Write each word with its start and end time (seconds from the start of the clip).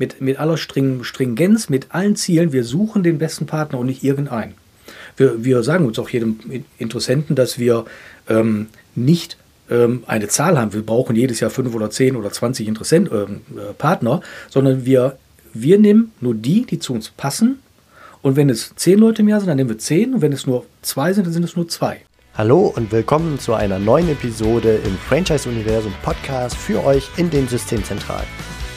mit, 0.00 0.20
mit 0.20 0.40
aller 0.40 0.56
String, 0.56 1.04
Stringenz, 1.04 1.68
mit 1.68 1.88
allen 1.90 2.16
Zielen. 2.16 2.52
Wir 2.52 2.64
suchen 2.64 3.02
den 3.04 3.18
besten 3.18 3.46
Partner 3.46 3.78
und 3.78 3.86
nicht 3.86 4.02
irgendeinen. 4.02 4.54
Wir, 5.16 5.44
wir 5.44 5.62
sagen 5.62 5.84
uns 5.84 5.98
auch 5.98 6.08
jedem 6.08 6.40
Interessenten, 6.78 7.36
dass 7.36 7.58
wir 7.58 7.84
ähm, 8.28 8.68
nicht 8.94 9.36
ähm, 9.70 10.02
eine 10.06 10.28
Zahl 10.28 10.58
haben. 10.58 10.72
Wir 10.72 10.82
brauchen 10.82 11.14
jedes 11.14 11.38
Jahr 11.40 11.50
fünf 11.50 11.74
oder 11.74 11.90
zehn 11.90 12.16
oder 12.16 12.32
zwanzig 12.32 12.66
Interessent, 12.66 13.10
ähm, 13.12 13.42
äh, 13.56 13.74
Partner, 13.74 14.22
sondern 14.48 14.86
wir, 14.86 15.18
wir 15.52 15.78
nehmen 15.78 16.12
nur 16.20 16.34
die, 16.34 16.64
die 16.64 16.78
zu 16.78 16.94
uns 16.94 17.10
passen. 17.10 17.58
Und 18.22 18.36
wenn 18.36 18.48
es 18.48 18.72
zehn 18.76 18.98
Leute 18.98 19.20
im 19.20 19.28
Jahr 19.28 19.40
sind, 19.40 19.48
dann 19.48 19.58
nehmen 19.58 19.70
wir 19.70 19.78
zehn. 19.78 20.14
Und 20.14 20.22
wenn 20.22 20.32
es 20.32 20.46
nur 20.46 20.64
zwei 20.80 21.12
sind, 21.12 21.26
dann 21.26 21.34
sind 21.34 21.44
es 21.44 21.56
nur 21.56 21.68
zwei. 21.68 22.00
Hallo 22.34 22.72
und 22.74 22.90
willkommen 22.90 23.38
zu 23.38 23.52
einer 23.52 23.78
neuen 23.78 24.08
Episode 24.08 24.78
im 24.86 24.96
Franchise-Universum 24.96 25.92
Podcast 26.02 26.56
für 26.56 26.82
euch 26.84 27.06
in 27.18 27.28
den 27.28 27.46
Systemzentralen. 27.48 28.26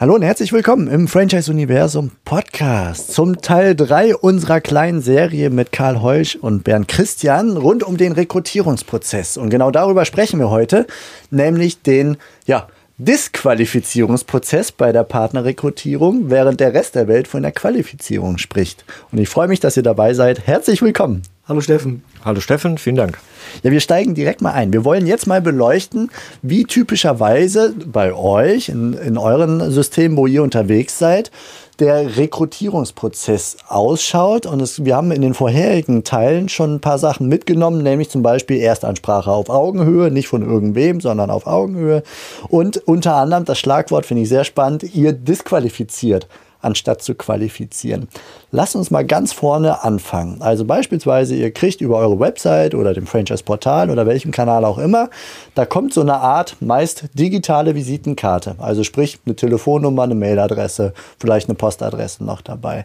Hallo 0.00 0.14
und 0.14 0.22
herzlich 0.22 0.52
willkommen 0.52 0.86
im 0.86 1.08
Franchise 1.08 1.50
Universum 1.50 2.12
Podcast 2.24 3.12
zum 3.12 3.42
Teil 3.42 3.74
3 3.74 4.14
unserer 4.14 4.60
kleinen 4.60 5.00
Serie 5.00 5.50
mit 5.50 5.72
Karl 5.72 6.00
Heusch 6.00 6.36
und 6.36 6.62
Bernd 6.62 6.86
Christian 6.86 7.56
rund 7.56 7.82
um 7.82 7.96
den 7.96 8.12
Rekrutierungsprozess. 8.12 9.36
Und 9.36 9.50
genau 9.50 9.72
darüber 9.72 10.04
sprechen 10.04 10.38
wir 10.38 10.50
heute, 10.50 10.86
nämlich 11.32 11.82
den, 11.82 12.16
ja, 12.46 12.68
Disqualifizierungsprozess 12.98 14.70
bei 14.70 14.92
der 14.92 15.02
Partnerrekrutierung, 15.02 16.30
während 16.30 16.60
der 16.60 16.74
Rest 16.74 16.94
der 16.94 17.08
Welt 17.08 17.26
von 17.26 17.42
der 17.42 17.50
Qualifizierung 17.50 18.38
spricht. 18.38 18.84
Und 19.10 19.18
ich 19.18 19.28
freue 19.28 19.48
mich, 19.48 19.58
dass 19.58 19.76
ihr 19.76 19.82
dabei 19.82 20.14
seid. 20.14 20.46
Herzlich 20.46 20.80
willkommen. 20.80 21.22
Hallo 21.48 21.62
Steffen. 21.62 22.04
Hallo 22.26 22.40
Steffen, 22.40 22.76
vielen 22.76 22.96
Dank. 22.96 23.18
Ja, 23.62 23.70
wir 23.70 23.80
steigen 23.80 24.14
direkt 24.14 24.42
mal 24.42 24.52
ein. 24.52 24.70
Wir 24.70 24.84
wollen 24.84 25.06
jetzt 25.06 25.26
mal 25.26 25.40
beleuchten, 25.40 26.10
wie 26.42 26.64
typischerweise 26.64 27.72
bei 27.86 28.12
euch, 28.12 28.68
in, 28.68 28.92
in 28.92 29.16
euren 29.16 29.70
Systemen, 29.70 30.18
wo 30.18 30.26
ihr 30.26 30.42
unterwegs 30.42 30.98
seid, 30.98 31.30
der 31.78 32.18
Rekrutierungsprozess 32.18 33.56
ausschaut. 33.66 34.44
Und 34.44 34.60
es, 34.60 34.84
wir 34.84 34.94
haben 34.94 35.10
in 35.10 35.22
den 35.22 35.32
vorherigen 35.32 36.04
Teilen 36.04 36.50
schon 36.50 36.74
ein 36.74 36.80
paar 36.80 36.98
Sachen 36.98 37.28
mitgenommen, 37.28 37.82
nämlich 37.82 38.10
zum 38.10 38.22
Beispiel 38.22 38.60
Erstansprache 38.60 39.30
auf 39.30 39.48
Augenhöhe, 39.48 40.10
nicht 40.10 40.28
von 40.28 40.42
irgendwem, 40.42 41.00
sondern 41.00 41.30
auf 41.30 41.46
Augenhöhe. 41.46 42.02
Und 42.48 42.76
unter 42.86 43.14
anderem, 43.14 43.46
das 43.46 43.58
Schlagwort 43.58 44.04
finde 44.04 44.24
ich 44.24 44.28
sehr 44.28 44.44
spannend, 44.44 44.94
ihr 44.94 45.14
disqualifiziert 45.14 46.28
anstatt 46.60 47.02
zu 47.02 47.14
qualifizieren. 47.14 48.08
Lasst 48.50 48.76
uns 48.76 48.90
mal 48.90 49.04
ganz 49.04 49.32
vorne 49.32 49.84
anfangen. 49.84 50.40
Also 50.40 50.64
beispielsweise, 50.64 51.34
ihr 51.34 51.50
kriegt 51.50 51.80
über 51.80 51.96
eure 51.98 52.18
Website 52.18 52.74
oder 52.74 52.94
dem 52.94 53.06
Franchise-Portal 53.06 53.90
oder 53.90 54.06
welchem 54.06 54.30
Kanal 54.30 54.64
auch 54.64 54.78
immer, 54.78 55.10
da 55.54 55.66
kommt 55.66 55.94
so 55.94 56.00
eine 56.00 56.16
Art 56.16 56.56
meist 56.60 57.04
digitale 57.14 57.74
Visitenkarte. 57.74 58.56
Also 58.58 58.84
sprich 58.84 59.18
eine 59.24 59.36
Telefonnummer, 59.36 60.04
eine 60.04 60.14
Mailadresse, 60.14 60.92
vielleicht 61.18 61.48
eine 61.48 61.56
Postadresse 61.56 62.24
noch 62.24 62.40
dabei. 62.40 62.84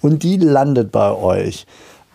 Und 0.00 0.22
die 0.22 0.36
landet 0.36 0.92
bei 0.92 1.12
euch. 1.12 1.66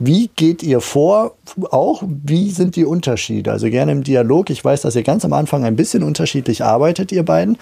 Wie 0.01 0.29
geht 0.33 0.63
ihr 0.63 0.79
vor? 0.79 1.33
Auch 1.71 2.01
wie 2.05 2.51
sind 2.51 2.77
die 2.77 2.85
Unterschiede? 2.85 3.51
Also 3.51 3.69
gerne 3.69 3.91
im 3.91 4.03
Dialog. 4.03 4.49
Ich 4.49 4.63
weiß, 4.63 4.81
dass 4.81 4.95
ihr 4.95 5.03
ganz 5.03 5.25
am 5.25 5.33
Anfang 5.33 5.65
ein 5.65 5.75
bisschen 5.75 6.03
unterschiedlich 6.03 6.63
arbeitet, 6.63 7.11
ihr 7.11 7.23
beiden. 7.23 7.57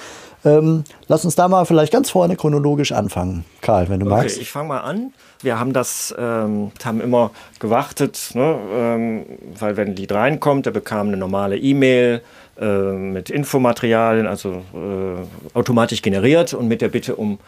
Ähm, 0.48 0.84
lass 1.08 1.26
uns 1.26 1.36
da 1.36 1.48
mal 1.48 1.66
vielleicht 1.66 1.92
ganz 1.92 2.10
vorne 2.10 2.36
chronologisch 2.36 2.92
anfangen. 2.92 3.44
Karl, 3.62 3.90
wenn 3.90 4.00
du 4.00 4.06
okay, 4.06 4.16
magst. 4.16 4.38
Ich 4.40 4.52
fange 4.52 4.70
mal 4.70 4.80
an. 4.80 5.14
Wir 5.42 5.60
haben 5.60 5.74
das, 5.74 6.16
ähm, 6.18 6.72
haben 6.84 7.02
immer 7.02 7.32
gewartet, 7.60 8.32
ne, 8.34 8.58
ähm, 8.74 9.26
weil 9.60 9.78
wenn 9.78 9.90
ein 9.90 9.96
Lied 9.96 10.12
reinkommt, 10.12 10.66
der 10.66 10.72
bekam 10.72 11.08
eine 11.08 11.18
normale 11.18 11.58
E-Mail 11.58 12.22
äh, 12.60 12.66
mit 12.66 13.30
Infomaterialien, 13.30 14.26
also 14.26 14.64
äh, 14.74 15.58
automatisch 15.58 16.02
generiert 16.02 16.54
und 16.54 16.68
mit 16.68 16.82
der 16.82 16.90
Bitte 16.90 17.16
um 17.16 17.40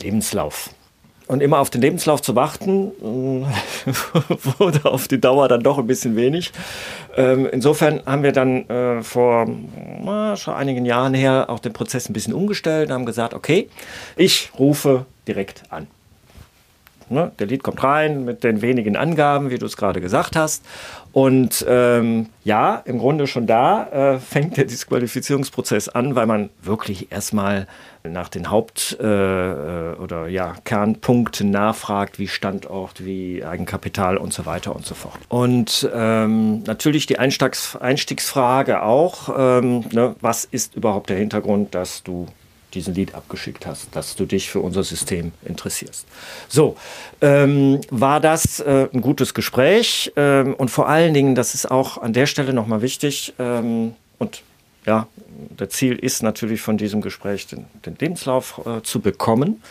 Lebenslauf. 0.00 0.70
Und 1.26 1.42
immer 1.42 1.58
auf 1.58 1.70
den 1.70 1.80
Lebenslauf 1.80 2.20
zu 2.20 2.36
warten, 2.36 2.92
äh, 3.00 3.90
wurde 4.58 4.84
auf 4.84 5.08
die 5.08 5.20
Dauer 5.20 5.48
dann 5.48 5.62
doch 5.62 5.78
ein 5.78 5.86
bisschen 5.86 6.16
wenig. 6.16 6.52
Ähm, 7.16 7.48
insofern 7.50 8.02
haben 8.04 8.22
wir 8.22 8.32
dann 8.32 8.68
äh, 8.68 9.02
vor 9.02 9.46
schon 10.36 10.54
einigen 10.54 10.84
Jahren 10.84 11.14
her 11.14 11.46
auch 11.48 11.60
den 11.60 11.72
Prozess 11.72 12.10
ein 12.10 12.12
bisschen 12.12 12.34
umgestellt 12.34 12.88
und 12.88 12.94
haben 12.94 13.06
gesagt, 13.06 13.32
okay, 13.32 13.68
ich 14.16 14.50
rufe 14.58 15.06
direkt 15.26 15.62
an. 15.70 15.86
Ne, 17.10 17.32
der 17.38 17.46
Lied 17.46 17.62
kommt 17.62 17.82
rein 17.82 18.24
mit 18.24 18.44
den 18.44 18.62
wenigen 18.62 18.96
Angaben, 18.96 19.50
wie 19.50 19.58
du 19.58 19.66
es 19.66 19.76
gerade 19.76 20.00
gesagt 20.00 20.36
hast. 20.36 20.64
Und 21.12 21.64
ähm, 21.68 22.30
ja, 22.42 22.82
im 22.84 22.98
Grunde 22.98 23.26
schon 23.26 23.46
da 23.46 24.14
äh, 24.14 24.18
fängt 24.20 24.56
der 24.56 24.64
Disqualifizierungsprozess 24.64 25.88
an, 25.88 26.16
weil 26.16 26.26
man 26.26 26.50
wirklich 26.62 27.12
erstmal 27.12 27.66
nach 28.02 28.28
den 28.28 28.50
Haupt- 28.50 28.98
äh, 29.00 29.04
äh, 29.04 29.96
oder 29.96 30.28
ja, 30.28 30.54
Kernpunkten 30.64 31.50
nachfragt, 31.50 32.18
wie 32.18 32.28
Standort, 32.28 33.04
wie 33.04 33.44
Eigenkapital 33.44 34.16
und 34.16 34.32
so 34.32 34.44
weiter 34.46 34.74
und 34.74 34.84
so 34.84 34.94
fort. 34.94 35.18
Und 35.28 35.88
ähm, 35.94 36.62
natürlich 36.64 37.06
die 37.06 37.18
Einstiegs 37.18 37.76
Einstiegsfrage 37.76 38.82
auch, 38.82 39.34
ähm, 39.36 39.84
ne, 39.92 40.16
was 40.20 40.44
ist 40.44 40.74
überhaupt 40.74 41.10
der 41.10 41.16
Hintergrund, 41.16 41.74
dass 41.74 42.02
du 42.02 42.26
diesen 42.74 42.94
Lied 42.94 43.14
abgeschickt 43.14 43.66
hast, 43.66 43.94
dass 43.96 44.16
du 44.16 44.26
dich 44.26 44.50
für 44.50 44.60
unser 44.60 44.84
System 44.84 45.32
interessierst. 45.44 46.06
So, 46.48 46.76
ähm, 47.20 47.80
war 47.90 48.20
das 48.20 48.60
äh, 48.60 48.88
ein 48.92 49.00
gutes 49.00 49.34
Gespräch 49.34 50.12
ähm, 50.16 50.54
und 50.54 50.70
vor 50.70 50.88
allen 50.88 51.14
Dingen, 51.14 51.34
das 51.34 51.54
ist 51.54 51.70
auch 51.70 51.98
an 51.98 52.12
der 52.12 52.26
Stelle 52.26 52.52
nochmal 52.52 52.82
wichtig 52.82 53.34
ähm, 53.38 53.94
und 54.18 54.42
ja, 54.86 55.06
der 55.58 55.70
Ziel 55.70 55.96
ist 55.96 56.22
natürlich 56.22 56.60
von 56.60 56.76
diesem 56.76 57.00
Gespräch 57.00 57.46
den, 57.46 57.64
den 57.86 57.96
Lebenslauf 57.98 58.60
äh, 58.66 58.82
zu 58.82 59.00
bekommen, 59.00 59.62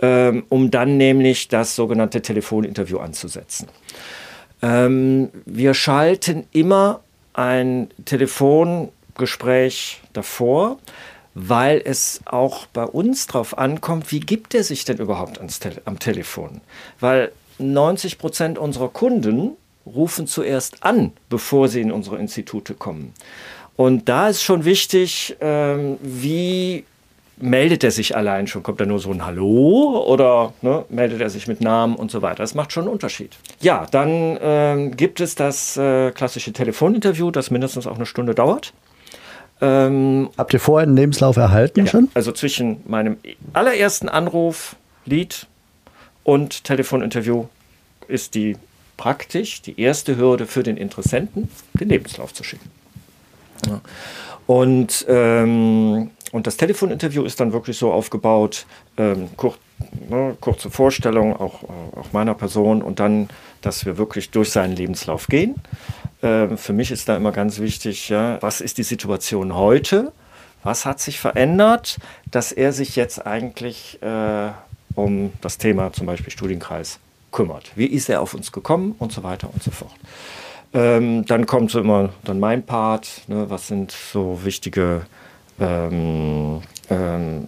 ähm, 0.00 0.44
um 0.48 0.70
dann 0.70 0.96
nämlich 0.96 1.48
das 1.48 1.76
sogenannte 1.76 2.22
Telefoninterview 2.22 2.98
anzusetzen. 2.98 3.68
Ähm, 4.62 5.30
wir 5.44 5.74
schalten 5.74 6.46
immer 6.52 7.00
ein 7.34 7.90
Telefongespräch 8.04 10.00
davor, 10.12 10.78
weil 11.38 11.82
es 11.84 12.22
auch 12.24 12.64
bei 12.64 12.84
uns 12.84 13.26
darauf 13.26 13.58
ankommt, 13.58 14.10
wie 14.10 14.20
gibt 14.20 14.54
er 14.54 14.64
sich 14.64 14.86
denn 14.86 14.96
überhaupt 14.96 15.38
Tele 15.60 15.82
am 15.84 15.98
Telefon? 15.98 16.62
Weil 16.98 17.30
90 17.58 18.16
Prozent 18.16 18.58
unserer 18.58 18.88
Kunden 18.88 19.50
rufen 19.84 20.26
zuerst 20.26 20.82
an, 20.82 21.12
bevor 21.28 21.68
sie 21.68 21.82
in 21.82 21.92
unsere 21.92 22.16
Institute 22.16 22.72
kommen. 22.72 23.12
Und 23.76 24.08
da 24.08 24.30
ist 24.30 24.42
schon 24.42 24.64
wichtig, 24.64 25.36
ähm, 25.42 25.98
wie 26.00 26.84
meldet 27.36 27.84
er 27.84 27.90
sich 27.90 28.16
allein 28.16 28.46
schon? 28.46 28.62
Kommt 28.62 28.80
da 28.80 28.86
nur 28.86 28.98
so 28.98 29.10
ein 29.10 29.26
Hallo 29.26 30.06
oder 30.08 30.54
ne, 30.62 30.86
meldet 30.88 31.20
er 31.20 31.28
sich 31.28 31.46
mit 31.46 31.60
Namen 31.60 31.96
und 31.96 32.10
so 32.10 32.22
weiter? 32.22 32.36
Das 32.36 32.54
macht 32.54 32.72
schon 32.72 32.84
einen 32.84 32.92
Unterschied. 32.92 33.36
Ja, 33.60 33.86
dann 33.90 34.38
ähm, 34.40 34.96
gibt 34.96 35.20
es 35.20 35.34
das 35.34 35.76
äh, 35.76 36.12
klassische 36.12 36.54
Telefoninterview, 36.54 37.30
das 37.30 37.50
mindestens 37.50 37.86
auch 37.86 37.96
eine 37.96 38.06
Stunde 38.06 38.34
dauert. 38.34 38.72
Ähm, 39.60 40.30
Habt 40.36 40.52
ihr 40.52 40.60
vorher 40.60 40.86
einen 40.86 40.96
Lebenslauf 40.96 41.36
erhalten 41.36 41.80
ja, 41.80 41.90
schon? 41.90 42.08
Also 42.14 42.32
zwischen 42.32 42.82
meinem 42.86 43.16
allerersten 43.52 44.08
Anruf, 44.08 44.76
Lied 45.04 45.46
und 46.24 46.64
Telefoninterview 46.64 47.46
ist 48.08 48.34
die 48.34 48.56
praktisch 48.96 49.62
die 49.62 49.80
erste 49.80 50.16
Hürde 50.16 50.46
für 50.46 50.62
den 50.62 50.76
Interessenten, 50.76 51.48
den 51.74 51.88
Lebenslauf 51.88 52.32
zu 52.34 52.44
schicken. 52.44 52.70
Ja. 53.66 53.80
Und, 54.46 55.04
ähm, 55.08 56.10
und 56.32 56.46
das 56.46 56.56
Telefoninterview 56.56 57.24
ist 57.24 57.40
dann 57.40 57.52
wirklich 57.52 57.78
so 57.78 57.92
aufgebaut, 57.92 58.66
ähm, 58.96 59.28
kur 59.36 59.54
ne, 60.08 60.36
kurze 60.40 60.70
Vorstellung 60.70 61.36
auch, 61.36 61.64
auch 61.64 62.12
meiner 62.12 62.34
Person 62.34 62.82
und 62.82 63.00
dann, 63.00 63.28
dass 63.60 63.84
wir 63.84 63.98
wirklich 63.98 64.30
durch 64.30 64.50
seinen 64.50 64.76
Lebenslauf 64.76 65.26
gehen. 65.26 65.56
Ähm, 66.26 66.58
für 66.58 66.72
mich 66.72 66.90
ist 66.90 67.08
da 67.08 67.16
immer 67.16 67.30
ganz 67.30 67.60
wichtig, 67.60 68.08
ja, 68.08 68.38
was 68.42 68.60
ist 68.60 68.78
die 68.78 68.82
Situation 68.82 69.54
heute? 69.54 70.12
Was 70.64 70.84
hat 70.84 70.98
sich 70.98 71.20
verändert, 71.20 71.98
dass 72.32 72.50
er 72.50 72.72
sich 72.72 72.96
jetzt 72.96 73.24
eigentlich 73.24 74.02
äh, 74.02 74.50
um 74.96 75.32
das 75.40 75.58
Thema 75.58 75.92
zum 75.92 76.06
Beispiel 76.06 76.32
Studienkreis 76.32 76.98
kümmert? 77.30 77.70
Wie 77.76 77.86
ist 77.86 78.08
er 78.08 78.20
auf 78.22 78.34
uns 78.34 78.50
gekommen 78.50 78.96
und 78.98 79.12
so 79.12 79.22
weiter 79.22 79.48
und 79.52 79.62
so 79.62 79.70
fort? 79.70 79.94
Ähm, 80.74 81.24
dann 81.26 81.46
kommt 81.46 81.70
so 81.70 81.78
immer 81.78 82.10
dann 82.24 82.40
mein 82.40 82.66
Part, 82.66 83.22
ne, 83.28 83.48
was 83.48 83.68
sind 83.68 83.92
so 83.92 84.40
wichtige 84.42 85.06
ähm, 85.60 86.60
ähm, 86.90 87.46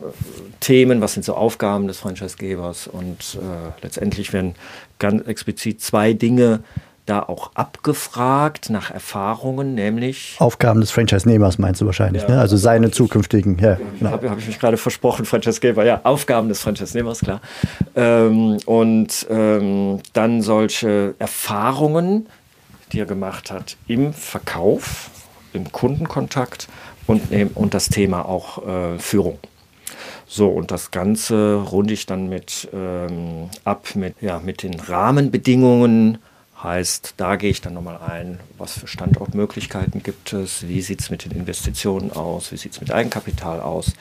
Themen, 0.61 1.01
was 1.01 1.15
sind 1.15 1.25
so 1.25 1.35
Aufgaben 1.35 1.89
des 1.89 1.99
Franchisegebers 1.99 2.87
und 2.87 3.39
äh, 3.41 3.83
letztendlich 3.83 4.33
werden 4.33 4.55
ganz 5.01 5.27
explizit 5.27 5.81
zwei 5.81 6.13
Dinge 6.13 6.61
da 7.09 7.23
auch 7.23 7.51
abgefragt 7.55 8.71
nach 8.71 8.91
Erfahrungen, 8.91 9.75
nämlich. 9.75 10.37
Aufgaben 10.39 10.81
des 10.81 10.91
Franchise-Nehmers 10.91 11.59
meinst 11.59 11.81
du 11.81 11.87
wahrscheinlich, 11.87 12.23
ja, 12.23 12.29
ne? 12.29 12.41
Also 12.41 12.57
seine 12.57 12.91
zukünftigen. 12.91 13.59
Ja, 13.59 13.79
genau. 13.99 14.11
Habe 14.11 14.31
hab 14.31 14.39
ich 14.39 14.47
mich 14.47 14.59
gerade 14.59 14.77
versprochen, 14.77 15.25
Franchise-Geber, 15.25 15.85
ja, 15.85 16.01
Aufgaben 16.05 16.49
des 16.49 16.61
Franchise-Nehmers, 16.61 17.21
klar. 17.21 17.41
Ähm, 17.97 18.59
und 18.67 19.27
ähm, 19.31 20.01
dann 20.13 20.43
solche 20.43 21.15
Erfahrungen, 21.19 22.27
die 22.93 23.01
er 23.01 23.07
gemacht 23.07 23.51
hat 23.51 23.77
im 23.87 24.13
Verkauf, 24.13 25.11
im 25.53 25.73
Kundenkontakt 25.73 26.69
und, 27.07 27.23
und 27.55 27.75
das 27.75 27.89
Thema 27.89 28.25
auch 28.27 28.67
äh, 28.67 28.99
Führung. 28.99 29.39
So, 30.27 30.49
und 30.49 30.71
das 30.71 30.91
Ganze 30.91 31.55
runde 31.55 31.95
ich 31.95 32.05
dann 32.05 32.29
mit 32.29 32.69
ähm, 32.75 33.49
ab 33.65 33.95
mit, 33.95 34.21
ja, 34.21 34.41
mit 34.45 34.63
den 34.63 34.79
Rahmenbedingungen. 34.79 36.19
Heißt, 36.63 37.15
da 37.19 37.37
gehe 37.37 37.51
ich 37.51 37.61
dann 37.61 37.75
nochmal 37.75 37.99
ein, 37.99 38.41
was 38.57 38.79
für 38.79 38.89
Standortmöglichkeiten 38.89 40.03
gibt 40.03 40.33
es, 40.33 40.67
wie 40.67 40.83
sieht 40.83 41.01
es 41.01 41.11
mit 41.11 41.25
den 41.25 41.33
Investitionen 41.33 42.11
aus, 42.11 42.51
wie 42.51 42.57
sieht 42.57 42.73
es 42.73 42.81
mit 42.81 42.91
Eigenkapital 42.91 43.61
aus. 43.61 43.93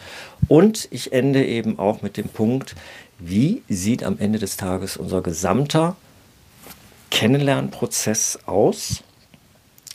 Und 0.48 0.88
ich 0.90 1.14
ende 1.14 1.46
eben 1.46 1.78
auch 1.78 2.02
mit 2.02 2.18
dem 2.18 2.30
Punkt, 2.30 2.76
wie 3.20 3.62
sieht 3.70 4.04
am 4.04 4.18
Ende 4.18 4.40
des 4.40 4.58
Tages 4.58 4.98
unser 4.98 5.22
gesamter 5.22 5.96
Kennenlernprozess 7.12 8.40
aus? 8.48 9.04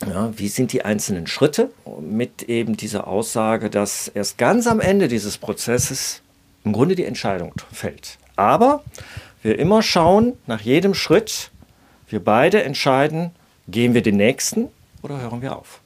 Ja, 0.07 0.31
wie 0.37 0.47
sind 0.47 0.73
die 0.73 0.85
einzelnen 0.85 1.27
Schritte 1.27 1.69
mit 2.01 2.43
eben 2.43 2.77
dieser 2.77 3.07
Aussage, 3.07 3.69
dass 3.69 4.07
erst 4.07 4.37
ganz 4.37 4.67
am 4.67 4.79
Ende 4.79 5.07
dieses 5.07 5.37
Prozesses 5.37 6.21
im 6.63 6.73
Grunde 6.73 6.95
die 6.95 7.05
Entscheidung 7.05 7.53
fällt. 7.71 8.17
Aber 8.35 8.83
wir 9.41 9.59
immer 9.59 9.81
schauen, 9.81 10.33
nach 10.47 10.61
jedem 10.61 10.93
Schritt, 10.93 11.51
wir 12.07 12.23
beide 12.23 12.63
entscheiden, 12.63 13.31
gehen 13.67 13.93
wir 13.93 14.01
den 14.01 14.17
nächsten 14.17 14.67
oder 15.01 15.21
hören 15.21 15.41
wir 15.41 15.55
auf. 15.55 15.79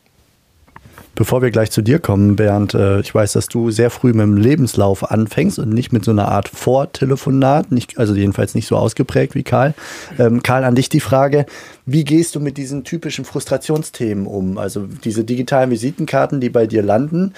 Bevor 1.18 1.42
wir 1.42 1.50
gleich 1.50 1.72
zu 1.72 1.82
dir 1.82 1.98
kommen, 1.98 2.36
Bernd, 2.36 2.76
äh, 2.76 3.00
ich 3.00 3.14
weiß, 3.14 3.34
dass 3.34 3.48
du 3.48 3.72
sehr 3.72 3.90
früh 3.90 4.10
mit 4.10 4.22
dem 4.22 4.38
Lebenslauf 4.38 5.10
anfängst 5.10 5.58
und 5.58 5.70
nicht 5.70 5.92
mit 5.92 6.06
so 6.06 6.12
einer 6.12 6.28
Art 6.28 6.48
Vortelefonat, 6.48 7.72
nicht, 7.72 7.98
also 7.98 8.14
jedenfalls 8.14 8.54
nicht 8.54 8.68
so 8.68 8.76
ausgeprägt 8.78 9.34
wie 9.34 9.42
Karl. 9.42 9.74
Ähm, 10.20 10.44
Karl, 10.44 10.64
an 10.64 10.76
dich 10.76 10.90
die 10.90 11.00
Frage, 11.00 11.48
wie 11.88 12.04
gehst 12.04 12.36
du 12.36 12.40
mit 12.40 12.58
diesen 12.58 12.84
typischen 12.84 13.26
Frustrationsthemen 13.26 14.28
um? 14.28 14.60
Also 14.60 14.86
diese 14.86 15.24
digitalen 15.24 15.72
Visitenkarten, 15.72 16.40
die 16.40 16.52
bei 16.52 16.68
dir 16.68 16.84
landen, 16.84 17.34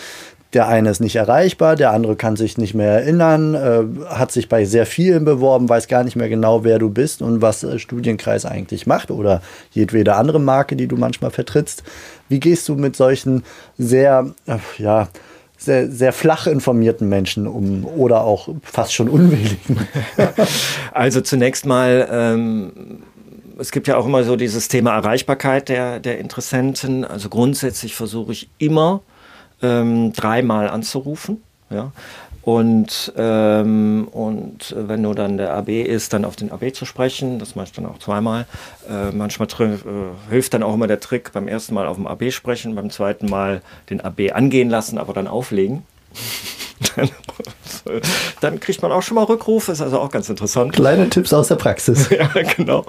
der 0.53 0.67
eine 0.67 0.89
ist 0.89 0.99
nicht 0.99 1.15
erreichbar, 1.15 1.75
der 1.75 1.91
andere 1.91 2.15
kann 2.15 2.35
sich 2.35 2.57
nicht 2.57 2.73
mehr 2.73 2.91
erinnern, 2.91 3.53
äh, 3.53 3.83
hat 4.07 4.31
sich 4.31 4.49
bei 4.49 4.65
sehr 4.65 4.87
vielen 4.87 5.23
beworben, 5.23 5.69
weiß 5.69 5.87
gar 5.87 6.03
nicht 6.03 6.15
mehr 6.15 6.29
genau, 6.29 6.63
wer 6.63 6.79
du 6.79 6.89
bist 6.89 7.21
und 7.21 7.41
was 7.41 7.63
äh, 7.63 7.77
Studienkreis 7.77 8.45
eigentlich 8.45 8.87
macht 8.87 9.11
oder 9.11 9.41
jedwede 9.71 10.15
andere 10.15 10.39
Marke, 10.39 10.75
die 10.75 10.87
du 10.87 10.97
manchmal 10.97 11.29
vertrittst. 11.29 11.83
Wie 12.29 12.39
gehst 12.39 12.67
du 12.67 12.75
mit 12.75 12.95
solchen 12.95 13.43
sehr, 13.77 14.33
äh, 14.47 14.57
ja, 14.79 15.09
sehr, 15.55 15.91
sehr 15.91 16.13
flach 16.13 16.47
informierten 16.47 17.07
Menschen 17.09 17.45
um 17.45 17.85
oder 17.85 18.23
auch 18.23 18.49
fast 18.63 18.93
schon 18.93 19.07
unwilligen? 19.07 19.87
also 20.93 21.21
zunächst 21.21 21.67
mal, 21.67 22.07
ähm, 22.11 22.71
es 23.59 23.71
gibt 23.71 23.87
ja 23.87 23.97
auch 23.97 24.05
immer 24.05 24.23
so 24.23 24.35
dieses 24.35 24.67
Thema 24.67 24.95
Erreichbarkeit 24.95 25.69
der, 25.69 25.99
der 25.99 26.17
Interessenten. 26.17 27.05
Also 27.05 27.29
grundsätzlich 27.29 27.93
versuche 27.93 28.31
ich 28.31 28.49
immer, 28.57 29.01
ähm, 29.61 30.13
dreimal 30.13 30.69
anzurufen. 30.69 31.43
Ja? 31.69 31.91
Und, 32.41 33.13
ähm, 33.17 34.07
und 34.11 34.73
wenn 34.75 35.01
nur 35.01 35.13
dann 35.13 35.37
der 35.37 35.53
AB 35.53 35.69
ist, 35.69 36.13
dann 36.13 36.25
auf 36.25 36.35
den 36.35 36.51
AB 36.51 36.73
zu 36.73 36.85
sprechen. 36.85 37.37
Das 37.37 37.55
mache 37.55 37.67
ich 37.67 37.73
dann 37.73 37.85
auch 37.85 37.99
zweimal. 37.99 38.47
Äh, 38.89 39.11
manchmal 39.11 39.47
äh, 39.59 39.77
hilft 40.31 40.53
dann 40.53 40.63
auch 40.63 40.73
immer 40.73 40.87
der 40.87 40.99
Trick, 40.99 41.31
beim 41.33 41.47
ersten 41.47 41.73
Mal 41.73 41.85
auf 41.85 41.97
dem 41.97 42.07
AB 42.07 42.31
sprechen, 42.31 42.75
beim 42.75 42.89
zweiten 42.89 43.27
Mal 43.27 43.61
den 43.89 44.01
AB 44.01 44.31
angehen 44.33 44.69
lassen, 44.69 44.97
aber 44.97 45.13
dann 45.13 45.27
auflegen. 45.27 45.83
dann, 46.95 47.09
dann 48.41 48.59
kriegt 48.59 48.81
man 48.81 48.91
auch 48.91 49.01
schon 49.01 49.15
mal 49.15 49.25
Rückrufe, 49.25 49.71
ist 49.71 49.81
also 49.81 49.99
auch 49.99 50.09
ganz 50.09 50.29
interessant. 50.29 50.73
Kleine 50.73 51.09
Tipps 51.09 51.33
aus 51.33 51.49
der 51.49 51.55
Praxis. 51.55 52.09
ja, 52.09 52.29
genau. 52.55 52.85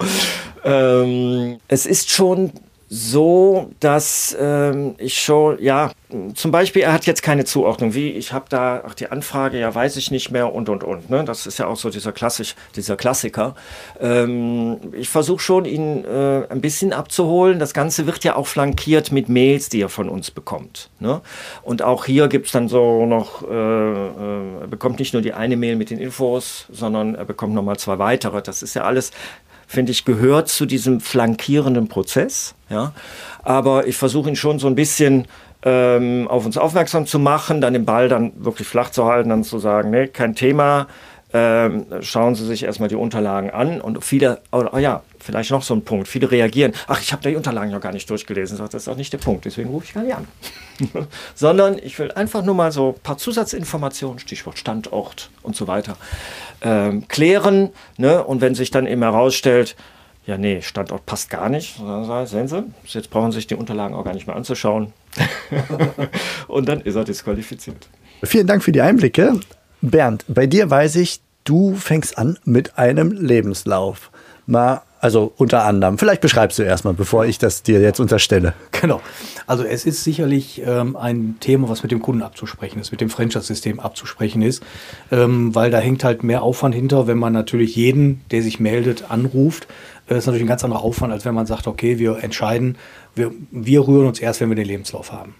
Ähm, 0.63 1.59
es 1.67 1.85
ist 1.85 2.09
schon 2.09 2.51
so, 2.93 3.71
dass 3.79 4.35
ähm, 4.37 4.95
ich 4.97 5.21
schon, 5.21 5.63
ja, 5.63 5.91
zum 6.35 6.51
Beispiel, 6.51 6.81
er 6.81 6.91
hat 6.91 7.05
jetzt 7.05 7.23
keine 7.23 7.45
Zuordnung, 7.45 7.93
wie 7.93 8.09
ich 8.09 8.33
habe 8.33 8.47
da, 8.49 8.83
ach 8.85 8.93
die 8.95 9.09
Anfrage, 9.09 9.57
ja, 9.57 9.73
weiß 9.73 9.95
ich 9.95 10.11
nicht 10.11 10.29
mehr 10.29 10.53
und 10.53 10.67
und 10.67 10.83
und. 10.83 11.09
Ne? 11.09 11.23
Das 11.23 11.47
ist 11.47 11.57
ja 11.57 11.67
auch 11.67 11.77
so 11.77 11.89
dieser, 11.89 12.11
Klassisch, 12.11 12.53
dieser 12.75 12.97
Klassiker. 12.97 13.55
Ähm, 14.01 14.75
ich 14.91 15.07
versuche 15.07 15.39
schon, 15.39 15.63
ihn 15.63 16.03
äh, 16.03 16.43
ein 16.49 16.59
bisschen 16.59 16.91
abzuholen. 16.91 17.59
Das 17.59 17.73
Ganze 17.73 18.07
wird 18.07 18.25
ja 18.25 18.35
auch 18.35 18.47
flankiert 18.47 19.13
mit 19.13 19.29
Mails, 19.29 19.69
die 19.69 19.79
er 19.79 19.87
von 19.87 20.09
uns 20.09 20.29
bekommt. 20.29 20.89
Ne? 20.99 21.21
Und 21.63 21.83
auch 21.83 22.03
hier 22.03 22.27
gibt 22.27 22.47
es 22.47 22.51
dann 22.51 22.67
so 22.67 23.05
noch, 23.05 23.49
äh, 23.49 23.53
äh, 23.53 24.61
er 24.63 24.67
bekommt 24.67 24.99
nicht 24.99 25.13
nur 25.13 25.21
die 25.21 25.31
eine 25.31 25.55
Mail 25.55 25.77
mit 25.77 25.91
den 25.91 25.99
Infos, 25.99 26.65
sondern 26.69 27.15
er 27.15 27.23
bekommt 27.23 27.53
nochmal 27.53 27.77
zwei 27.77 27.99
weitere. 27.99 28.41
Das 28.41 28.61
ist 28.61 28.73
ja 28.73 28.83
alles 28.83 29.11
finde 29.71 29.93
ich, 29.93 30.03
gehört 30.03 30.49
zu 30.49 30.65
diesem 30.65 30.99
flankierenden 30.99 31.87
Prozess. 31.87 32.55
Ja? 32.69 32.91
Aber 33.41 33.87
ich 33.87 33.95
versuche 33.95 34.27
ihn 34.27 34.35
schon 34.35 34.59
so 34.59 34.67
ein 34.67 34.75
bisschen 34.75 35.29
ähm, 35.63 36.27
auf 36.27 36.45
uns 36.45 36.57
aufmerksam 36.57 37.05
zu 37.05 37.19
machen, 37.19 37.61
dann 37.61 37.71
den 37.71 37.85
Ball 37.85 38.09
dann 38.09 38.33
wirklich 38.35 38.67
flach 38.67 38.89
zu 38.89 39.05
halten, 39.05 39.29
dann 39.29 39.45
zu 39.45 39.59
sagen, 39.59 39.91
nee, 39.91 40.07
kein 40.07 40.35
Thema, 40.35 40.87
ähm, 41.33 41.85
schauen 42.01 42.35
Sie 42.35 42.45
sich 42.45 42.63
erstmal 42.63 42.89
die 42.89 42.95
Unterlagen 42.95 43.51
an 43.51 43.81
und 43.81 44.03
viele, 44.03 44.41
oh, 44.51 44.65
oh 44.71 44.77
ja, 44.77 45.03
vielleicht 45.19 45.51
noch 45.51 45.63
so 45.63 45.73
ein 45.73 45.83
Punkt, 45.83 46.07
viele 46.07 46.29
reagieren, 46.29 46.73
ach, 46.87 47.01
ich 47.01 47.13
habe 47.13 47.27
die 47.27 47.35
Unterlagen 47.35 47.71
noch 47.71 47.81
gar 47.81 47.93
nicht 47.93 48.09
durchgelesen, 48.09 48.57
das 48.57 48.73
ist 48.73 48.87
auch 48.87 48.97
nicht 48.97 49.13
der 49.13 49.17
Punkt, 49.17 49.45
deswegen 49.45 49.69
rufe 49.69 49.85
ich 49.85 49.93
gar 49.93 50.03
nicht 50.03 50.15
an. 50.15 50.27
Sondern 51.35 51.77
ich 51.77 51.97
will 51.99 52.11
einfach 52.11 52.43
nur 52.43 52.55
mal 52.55 52.71
so 52.71 52.95
ein 52.97 53.01
paar 53.01 53.17
Zusatzinformationen, 53.17 54.19
Stichwort 54.19 54.57
Standort 54.57 55.29
und 55.43 55.55
so 55.55 55.67
weiter, 55.67 55.95
ähm, 56.61 57.07
klären. 57.07 57.69
Ne? 57.97 58.23
Und 58.23 58.41
wenn 58.41 58.55
sich 58.55 58.71
dann 58.71 58.87
eben 58.87 59.01
herausstellt, 59.01 59.75
ja, 60.25 60.37
nee, 60.37 60.61
Standort 60.61 61.05
passt 61.05 61.29
gar 61.29 61.49
nicht. 61.49 61.79
Dann 61.79 62.27
sehen 62.27 62.47
Sie, 62.47 62.63
jetzt 62.85 63.09
brauchen 63.09 63.31
Sie 63.31 63.37
sich 63.37 63.47
die 63.47 63.55
Unterlagen 63.55 63.95
auch 63.95 64.03
gar 64.03 64.13
nicht 64.13 64.27
mehr 64.27 64.35
anzuschauen. 64.35 64.93
und 66.47 66.69
dann 66.69 66.81
ist 66.81 66.95
er 66.95 67.03
disqualifiziert. 67.03 67.87
Vielen 68.23 68.47
Dank 68.47 68.63
für 68.63 68.71
die 68.71 68.81
Einblicke. 68.81 69.39
Bernd, 69.81 70.25
bei 70.27 70.47
dir 70.47 70.69
weiß 70.69 70.95
ich, 70.97 71.21
du 71.43 71.75
fängst 71.75 72.17
an 72.17 72.37
mit 72.45 72.77
einem 72.77 73.11
Lebenslauf. 73.11 74.11
Mal 74.45 74.81
also 75.01 75.33
unter 75.37 75.65
anderem. 75.65 75.97
Vielleicht 75.97 76.21
beschreibst 76.21 76.59
du 76.59 76.63
erstmal, 76.63 76.93
bevor 76.93 77.25
ich 77.25 77.39
das 77.39 77.63
dir 77.63 77.81
jetzt 77.81 77.99
unterstelle. 77.99 78.53
Genau. 78.81 79.01
Also 79.45 79.63
es 79.63 79.85
ist 79.85 80.03
sicherlich 80.03 80.61
ähm, 80.65 80.95
ein 80.95 81.35
Thema, 81.39 81.69
was 81.69 81.83
mit 81.83 81.91
dem 81.91 82.01
Kunden 82.01 82.23
abzusprechen 82.23 82.79
ist, 82.79 82.91
mit 82.91 82.99
dem 82.99 83.09
Franchise-System 83.09 83.79
abzusprechen 83.79 84.41
ist, 84.41 84.63
ähm, 85.11 85.53
weil 85.53 85.69
da 85.69 85.77
hängt 85.77 86.03
halt 86.03 86.23
mehr 86.23 86.41
Aufwand 86.41 86.73
hinter, 86.73 87.05
wenn 87.05 87.19
man 87.19 87.33
natürlich 87.33 87.75
jeden, 87.75 88.21
der 88.31 88.41
sich 88.41 88.59
meldet, 88.59 89.11
anruft. 89.11 89.67
Das 90.07 90.19
ist 90.19 90.25
natürlich 90.25 90.45
ein 90.45 90.47
ganz 90.47 90.63
anderer 90.63 90.83
Aufwand, 90.83 91.13
als 91.13 91.25
wenn 91.25 91.35
man 91.35 91.45
sagt, 91.45 91.67
okay, 91.67 91.99
wir 91.99 92.23
entscheiden, 92.23 92.75
wir, 93.13 93.31
wir 93.51 93.87
rühren 93.87 94.07
uns 94.07 94.19
erst, 94.19 94.41
wenn 94.41 94.49
wir 94.49 94.55
den 94.55 94.67
Lebenslauf 94.67 95.11
haben. 95.11 95.35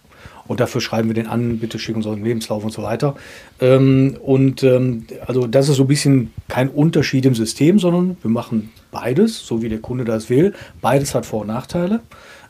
Und 0.48 0.60
dafür 0.60 0.81
schreiben 0.81 1.07
wir 1.07 1.13
den 1.13 1.27
an, 1.27 1.60
bitte 1.60 1.79
schick 1.79 1.95
uns 1.95 2.05
unseren 2.05 2.24
Lebenslauf 2.24 2.63
und 2.63 2.71
so 2.71 2.83
weiter. 2.83 3.15
Ähm, 3.60 4.17
und 4.21 4.63
ähm, 4.63 5.05
also 5.25 5.48
das 5.48 5.69
ist 5.69 5.77
so 5.77 5.83
ein 5.83 5.88
bisschen 5.88 6.33
kein 6.48 6.69
Unterschied 6.69 7.25
im 7.25 7.36
System, 7.36 7.79
sondern 7.79 8.17
wir 8.21 8.31
machen 8.31 8.71
beides, 8.91 9.45
so 9.45 9.62
wie 9.62 9.69
der 9.69 9.79
Kunde 9.79 10.03
das 10.03 10.29
will. 10.29 10.53
Beides 10.81 11.15
hat 11.15 11.25
Vor- 11.25 11.41
und 11.41 11.48
Nachteile. 11.48 12.01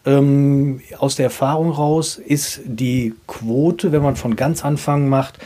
Ähm, 0.06 0.82
aus 0.98 1.16
der 1.16 1.26
Erfahrung 1.26 1.70
raus 1.70 2.18
ist 2.18 2.62
die 2.66 3.14
Quote, 3.28 3.92
wenn 3.92 4.02
man 4.02 4.16
von 4.16 4.36
ganz 4.36 4.66
Anfang 4.66 5.10
macht, 5.10 5.38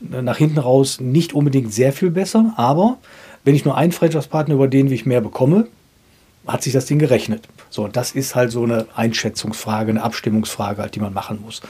nach 0.00 0.36
hinten 0.36 0.58
raus 0.58 1.00
nicht 1.00 1.32
unbedingt 1.32 1.72
sehr 1.72 1.92
viel 1.92 2.10
besser. 2.10 2.52
Aber 2.56 2.98
wenn 3.44 3.54
ich 3.54 3.64
nur 3.64 3.76
einen 3.76 3.92
Franchise-Partner, 3.92 4.54
über 4.54 4.68
den 4.68 4.90
ich 4.90 5.06
mehr 5.06 5.20
bekomme, 5.20 5.68
hat 6.46 6.62
sich 6.62 6.72
das 6.72 6.86
Ding 6.86 6.98
gerechnet. 6.98 7.48
So, 7.72 7.88
das 7.88 8.12
ist 8.12 8.34
halt 8.34 8.50
so 8.50 8.64
eine 8.64 8.86
Einschätzungsfrage, 8.94 9.92
eine 9.92 10.02
Abstimmungsfrage, 10.02 10.82
halt, 10.82 10.94
die 10.94 11.00
man 11.00 11.14
machen 11.14 11.40
muss. 11.40 11.62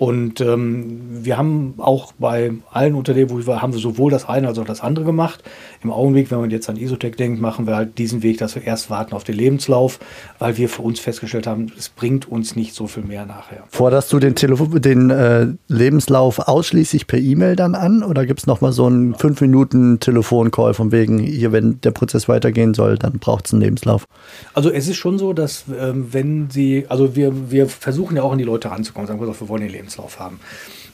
Und 0.00 0.40
ähm, 0.40 1.24
wir 1.24 1.36
haben 1.36 1.74
auch 1.76 2.12
bei 2.18 2.52
allen 2.72 2.94
Unternehmen, 2.94 3.28
wo 3.28 3.36
wir 3.36 3.46
waren, 3.46 3.60
haben 3.60 3.74
wir 3.74 3.80
sowohl 3.80 4.10
das 4.10 4.26
eine 4.26 4.48
als 4.48 4.58
auch 4.58 4.64
das 4.64 4.80
andere 4.80 5.04
gemacht. 5.04 5.44
Im 5.84 5.90
Augenblick, 5.90 6.30
wenn 6.30 6.40
man 6.40 6.50
jetzt 6.50 6.70
an 6.70 6.78
Isotech 6.78 7.16
denkt, 7.16 7.38
machen 7.38 7.66
wir 7.66 7.76
halt 7.76 7.98
diesen 7.98 8.22
Weg, 8.22 8.38
dass 8.38 8.54
wir 8.54 8.64
erst 8.64 8.88
warten 8.88 9.12
auf 9.12 9.24
den 9.24 9.34
Lebenslauf, 9.34 9.98
weil 10.38 10.56
wir 10.56 10.70
für 10.70 10.80
uns 10.80 11.00
festgestellt 11.00 11.46
haben, 11.46 11.70
es 11.76 11.90
bringt 11.90 12.26
uns 12.26 12.56
nicht 12.56 12.74
so 12.74 12.86
viel 12.86 13.02
mehr 13.02 13.26
nachher. 13.26 13.64
Forderst 13.68 14.10
du 14.14 14.18
den, 14.18 14.34
Telefon 14.34 14.80
den 14.80 15.10
äh, 15.10 15.48
Lebenslauf 15.68 16.38
ausschließlich 16.38 17.06
per 17.06 17.18
E-Mail 17.18 17.54
dann 17.54 17.74
an 17.74 18.02
oder 18.02 18.24
gibt 18.24 18.40
es 18.40 18.46
nochmal 18.46 18.72
so 18.72 18.86
einen 18.86 19.14
5 19.14 19.38
Minuten 19.42 20.00
Telefoncall 20.00 20.72
von 20.72 20.92
wegen, 20.92 21.18
hier, 21.18 21.52
wenn 21.52 21.78
der 21.82 21.90
Prozess 21.90 22.26
weitergehen 22.26 22.72
soll, 22.72 22.96
dann 22.96 23.18
braucht 23.18 23.48
es 23.48 23.52
einen 23.52 23.60
Lebenslauf? 23.60 24.06
Also 24.54 24.70
es 24.70 24.88
ist 24.88 24.96
schon 24.96 25.18
so, 25.18 25.34
dass 25.34 25.66
ähm, 25.78 26.06
wenn 26.10 26.48
Sie, 26.48 26.86
also 26.88 27.16
wir, 27.16 27.50
wir 27.50 27.68
versuchen 27.68 28.16
ja 28.16 28.22
auch 28.22 28.32
an 28.32 28.38
die 28.38 28.44
Leute 28.44 28.70
ranzukommen, 28.70 29.06
sagen 29.06 29.20
wir, 29.20 29.28
wir 29.28 29.48
wollen 29.50 29.60
den 29.60 29.70
Lebenslauf 29.70 29.89
haben. 29.98 30.40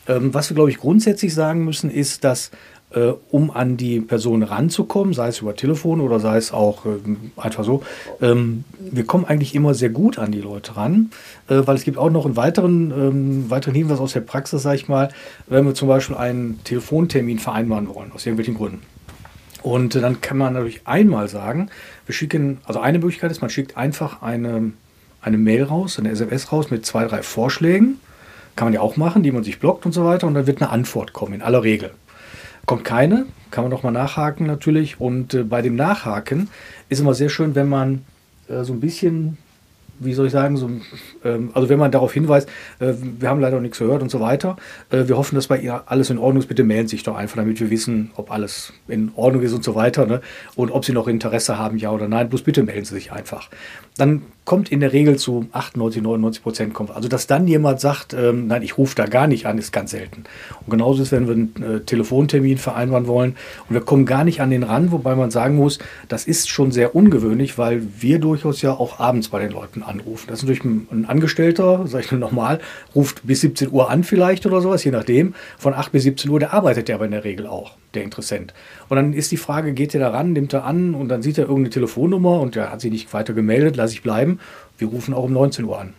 Ähm, 0.08 0.32
was 0.32 0.50
wir, 0.50 0.54
glaube 0.54 0.70
ich, 0.70 0.78
grundsätzlich 0.78 1.34
sagen 1.34 1.64
müssen, 1.64 1.90
ist, 1.90 2.24
dass 2.24 2.50
äh, 2.90 3.12
um 3.30 3.50
an 3.50 3.76
die 3.76 4.00
Person 4.00 4.42
ranzukommen, 4.42 5.12
sei 5.12 5.28
es 5.28 5.40
über 5.40 5.56
Telefon 5.56 6.00
oder 6.00 6.20
sei 6.20 6.36
es 6.36 6.52
auch 6.52 6.86
äh, 6.86 6.90
einfach 7.36 7.64
so. 7.64 7.82
Ähm, 8.20 8.64
wir 8.78 9.04
kommen 9.04 9.24
eigentlich 9.24 9.54
immer 9.54 9.74
sehr 9.74 9.90
gut 9.90 10.18
an 10.18 10.32
die 10.32 10.40
Leute 10.40 10.76
ran, 10.76 11.10
äh, 11.48 11.62
weil 11.64 11.76
es 11.76 11.82
gibt 11.82 11.98
auch 11.98 12.10
noch 12.10 12.24
einen 12.24 12.36
weiteren, 12.36 12.90
ähm, 12.92 13.50
weiteren 13.50 13.74
Hinweis 13.74 13.98
aus 13.98 14.12
der 14.12 14.20
Praxis, 14.20 14.62
sage 14.62 14.76
ich 14.76 14.88
mal, 14.88 15.08
wenn 15.48 15.66
wir 15.66 15.74
zum 15.74 15.88
Beispiel 15.88 16.16
einen 16.16 16.60
Telefontermin 16.64 17.38
vereinbaren 17.38 17.88
wollen, 17.92 18.12
aus 18.12 18.24
irgendwelchen 18.24 18.54
Gründen. 18.54 18.82
Und 19.62 19.96
äh, 19.96 20.00
dann 20.00 20.20
kann 20.20 20.38
man 20.38 20.52
natürlich 20.52 20.86
einmal 20.86 21.28
sagen, 21.28 21.70
wir 22.06 22.14
schicken, 22.14 22.58
also 22.64 22.78
eine 22.78 23.00
Möglichkeit 23.00 23.32
ist, 23.32 23.40
man 23.40 23.50
schickt 23.50 23.76
einfach 23.76 24.22
eine, 24.22 24.72
eine 25.20 25.38
Mail 25.38 25.64
raus, 25.64 25.98
eine 25.98 26.10
SMS 26.10 26.52
raus 26.52 26.70
mit 26.70 26.86
zwei, 26.86 27.04
drei 27.06 27.22
Vorschlägen. 27.22 27.98
Kann 28.56 28.66
man 28.66 28.72
ja 28.72 28.80
auch 28.80 28.96
machen, 28.96 29.22
die 29.22 29.32
man 29.32 29.44
sich 29.44 29.58
blockt 29.58 29.86
und 29.86 29.92
so 29.92 30.04
weiter. 30.04 30.26
Und 30.26 30.34
dann 30.34 30.46
wird 30.46 30.60
eine 30.60 30.70
Antwort 30.70 31.12
kommen, 31.12 31.34
in 31.34 31.42
aller 31.42 31.62
Regel. 31.62 31.90
Kommt 32.64 32.84
keine, 32.84 33.26
kann 33.50 33.62
man 33.62 33.70
doch 33.70 33.82
mal 33.82 33.92
nachhaken 33.92 34.46
natürlich. 34.46 35.00
Und 35.00 35.34
äh, 35.34 35.44
bei 35.44 35.62
dem 35.62 35.76
Nachhaken 35.76 36.48
ist 36.88 37.00
immer 37.00 37.14
sehr 37.14 37.28
schön, 37.28 37.54
wenn 37.54 37.68
man 37.68 38.04
äh, 38.48 38.64
so 38.64 38.72
ein 38.72 38.80
bisschen 38.80 39.38
wie 39.98 40.12
soll 40.12 40.26
ich 40.26 40.32
sagen, 40.32 40.56
so, 40.56 40.70
ähm, 41.24 41.50
also 41.54 41.68
wenn 41.68 41.78
man 41.78 41.90
darauf 41.90 42.12
hinweist, 42.12 42.48
äh, 42.78 42.92
wir 43.18 43.28
haben 43.28 43.40
leider 43.40 43.60
nichts 43.60 43.78
gehört 43.78 44.02
und 44.02 44.10
so 44.10 44.20
weiter, 44.20 44.56
äh, 44.90 45.06
wir 45.06 45.16
hoffen, 45.16 45.34
dass 45.36 45.46
bei 45.46 45.58
ihr 45.58 45.84
alles 45.86 46.10
in 46.10 46.18
Ordnung 46.18 46.42
ist, 46.42 46.48
bitte 46.48 46.64
melden 46.64 46.88
Sie 46.88 46.96
sich 46.96 47.02
doch 47.02 47.16
einfach, 47.16 47.36
damit 47.36 47.60
wir 47.60 47.70
wissen, 47.70 48.10
ob 48.16 48.30
alles 48.30 48.72
in 48.88 49.12
Ordnung 49.16 49.42
ist 49.42 49.52
und 49.52 49.64
so 49.64 49.74
weiter 49.74 50.06
ne? 50.06 50.20
und 50.54 50.70
ob 50.70 50.84
Sie 50.84 50.92
noch 50.92 51.08
Interesse 51.08 51.58
haben, 51.58 51.78
ja 51.78 51.90
oder 51.90 52.08
nein, 52.08 52.28
bloß 52.28 52.42
bitte 52.42 52.62
melden 52.62 52.84
Sie 52.84 52.94
sich 52.94 53.12
einfach. 53.12 53.48
Dann 53.96 54.22
kommt 54.46 54.70
in 54.70 54.80
der 54.80 54.92
Regel 54.92 55.16
zu 55.16 55.46
98, 55.52 56.02
99 56.02 56.42
Prozent 56.42 56.72
kommt. 56.72 56.92
Also 56.92 57.08
dass 57.08 57.26
dann 57.26 57.46
jemand 57.46 57.80
sagt, 57.80 58.14
ähm, 58.14 58.46
nein, 58.46 58.62
ich 58.62 58.78
rufe 58.78 58.94
da 58.94 59.04
gar 59.06 59.26
nicht 59.26 59.44
an, 59.44 59.58
ist 59.58 59.72
ganz 59.72 59.90
selten. 59.90 60.24
Und 60.64 60.70
genauso 60.70 61.02
ist, 61.02 61.12
wenn 61.12 61.26
wir 61.26 61.34
einen 61.34 61.62
äh, 61.62 61.80
Telefontermin 61.80 62.56
vereinbaren 62.56 63.08
wollen 63.08 63.36
und 63.68 63.74
wir 63.74 63.82
kommen 63.82 64.06
gar 64.06 64.24
nicht 64.24 64.40
an 64.40 64.50
den 64.50 64.62
ran, 64.62 64.92
wobei 64.92 65.16
man 65.16 65.30
sagen 65.30 65.56
muss, 65.56 65.80
das 66.08 66.26
ist 66.26 66.48
schon 66.48 66.70
sehr 66.70 66.94
ungewöhnlich, 66.94 67.58
weil 67.58 67.82
wir 67.98 68.20
durchaus 68.20 68.62
ja 68.62 68.72
auch 68.72 69.00
abends 69.00 69.28
bei 69.28 69.40
den 69.40 69.50
Leuten 69.50 69.82
anrufen. 69.82 70.26
Das 70.28 70.38
ist 70.38 70.44
natürlich 70.44 70.64
ein, 70.64 70.86
ein 70.92 71.04
Angestellter, 71.06 71.86
sage 71.88 72.04
ich 72.04 72.12
nur 72.12 72.20
nochmal, 72.20 72.60
ruft 72.94 73.26
bis 73.26 73.40
17 73.40 73.72
Uhr 73.72 73.90
an 73.90 74.04
vielleicht 74.04 74.46
oder 74.46 74.60
sowas, 74.60 74.84
je 74.84 74.92
nachdem. 74.92 75.34
Von 75.58 75.74
8 75.74 75.90
bis 75.90 76.04
17 76.04 76.30
Uhr, 76.30 76.38
der 76.38 76.54
arbeitet 76.54 76.88
ja 76.88 76.94
aber 76.94 77.04
in 77.04 77.10
der 77.10 77.24
Regel 77.24 77.48
auch 77.48 77.72
der 77.94 78.04
Interessent. 78.04 78.54
Und 78.88 78.96
dann 78.96 79.12
ist 79.12 79.32
die 79.32 79.36
Frage, 79.36 79.72
geht 79.72 79.94
er 79.94 80.00
da 80.00 80.10
ran, 80.10 80.32
nimmt 80.32 80.52
er 80.52 80.64
an 80.64 80.94
und 80.94 81.08
dann 81.08 81.22
sieht 81.22 81.38
er 81.38 81.44
irgendeine 81.44 81.70
Telefonnummer 81.70 82.40
und 82.40 82.54
der 82.54 82.70
hat 82.70 82.80
sich 82.80 82.90
nicht 82.90 83.12
weiter 83.12 83.32
gemeldet, 83.32 83.76
lasse 83.76 83.94
ich 83.94 84.02
bleiben. 84.02 84.38
Wir 84.78 84.88
rufen 84.88 85.14
auch 85.14 85.24
um 85.24 85.32
19 85.32 85.64
Uhr 85.64 85.78
an. 85.78 85.94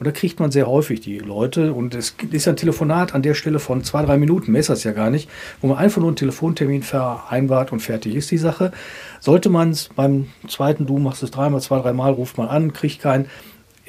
Und 0.00 0.06
da 0.06 0.12
kriegt 0.12 0.40
man 0.40 0.50
sehr 0.50 0.66
häufig 0.66 1.02
die 1.02 1.18
Leute. 1.18 1.74
Und 1.74 1.94
es 1.94 2.16
ist 2.30 2.48
ein 2.48 2.56
Telefonat 2.56 3.14
an 3.14 3.20
der 3.20 3.34
Stelle 3.34 3.58
von 3.58 3.84
zwei, 3.84 4.02
drei 4.02 4.16
Minuten, 4.16 4.50
mehr 4.50 4.60
ist 4.60 4.70
das 4.70 4.82
ja 4.82 4.92
gar 4.92 5.10
nicht, 5.10 5.28
wo 5.60 5.66
man 5.66 5.76
einfach 5.76 6.00
nur 6.00 6.08
einen 6.08 6.16
Telefontermin 6.16 6.82
vereinbart 6.82 7.70
und 7.70 7.80
fertig 7.80 8.14
ist 8.14 8.30
die 8.30 8.38
Sache. 8.38 8.72
Sollte 9.20 9.50
man 9.50 9.70
es 9.70 9.90
beim 9.94 10.28
zweiten, 10.48 10.86
du 10.86 10.98
machst 10.98 11.22
es 11.22 11.30
dreimal, 11.30 11.60
zwei, 11.60 11.80
dreimal, 11.80 12.12
ruft 12.12 12.38
man 12.38 12.48
an, 12.48 12.72
kriegt 12.72 13.02
keinen, 13.02 13.26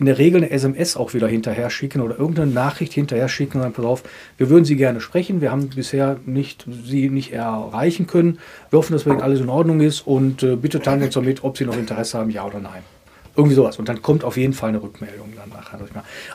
in 0.02 0.08
der 0.08 0.18
Regel 0.18 0.38
eine 0.38 0.50
SMS 0.50 0.98
auch 0.98 1.14
wieder 1.14 1.28
hinterher 1.28 1.70
schicken 1.70 2.02
oder 2.02 2.18
irgendeine 2.18 2.52
Nachricht 2.52 2.92
hinterher 2.92 3.30
schicken 3.30 3.58
und 3.58 3.64
dann, 3.64 3.74
pass 3.74 3.86
auf, 3.86 4.04
wir 4.38 4.50
würden 4.50 4.66
Sie 4.66 4.76
gerne 4.76 5.00
sprechen, 5.00 5.42
wir 5.42 5.52
haben 5.52 5.70
bisher 5.70 6.18
nicht, 6.26 6.66
Sie 6.86 7.10
nicht 7.10 7.34
erreichen 7.34 8.08
können, 8.08 8.40
wir 8.72 8.80
hoffen, 8.80 8.94
dass 8.94 9.06
alles 9.06 9.42
in 9.42 9.50
Ordnung 9.50 9.80
ist 9.80 10.02
und 10.02 10.42
äh, 10.42 10.56
bitte 10.56 10.82
teilen 10.82 11.02
Sie 11.02 11.06
uns 11.06 11.14
doch 11.14 11.22
mit, 11.22 11.44
ob 11.44 11.56
Sie 11.56 11.66
noch 11.66 11.78
Interesse 11.78 12.18
haben, 12.18 12.32
ja 12.32 12.44
oder 12.44 12.60
nein. 12.60 12.82
Irgendwie 13.36 13.56
sowas. 13.56 13.80
Und 13.80 13.88
dann 13.88 14.02
kommt 14.02 14.26
auf 14.26 14.36
jeden 14.36 14.52
Fall 14.54 14.70
eine 14.70 14.82
Rückmeldung 14.82 15.34
dann 15.38 15.50
nachher. 15.50 15.80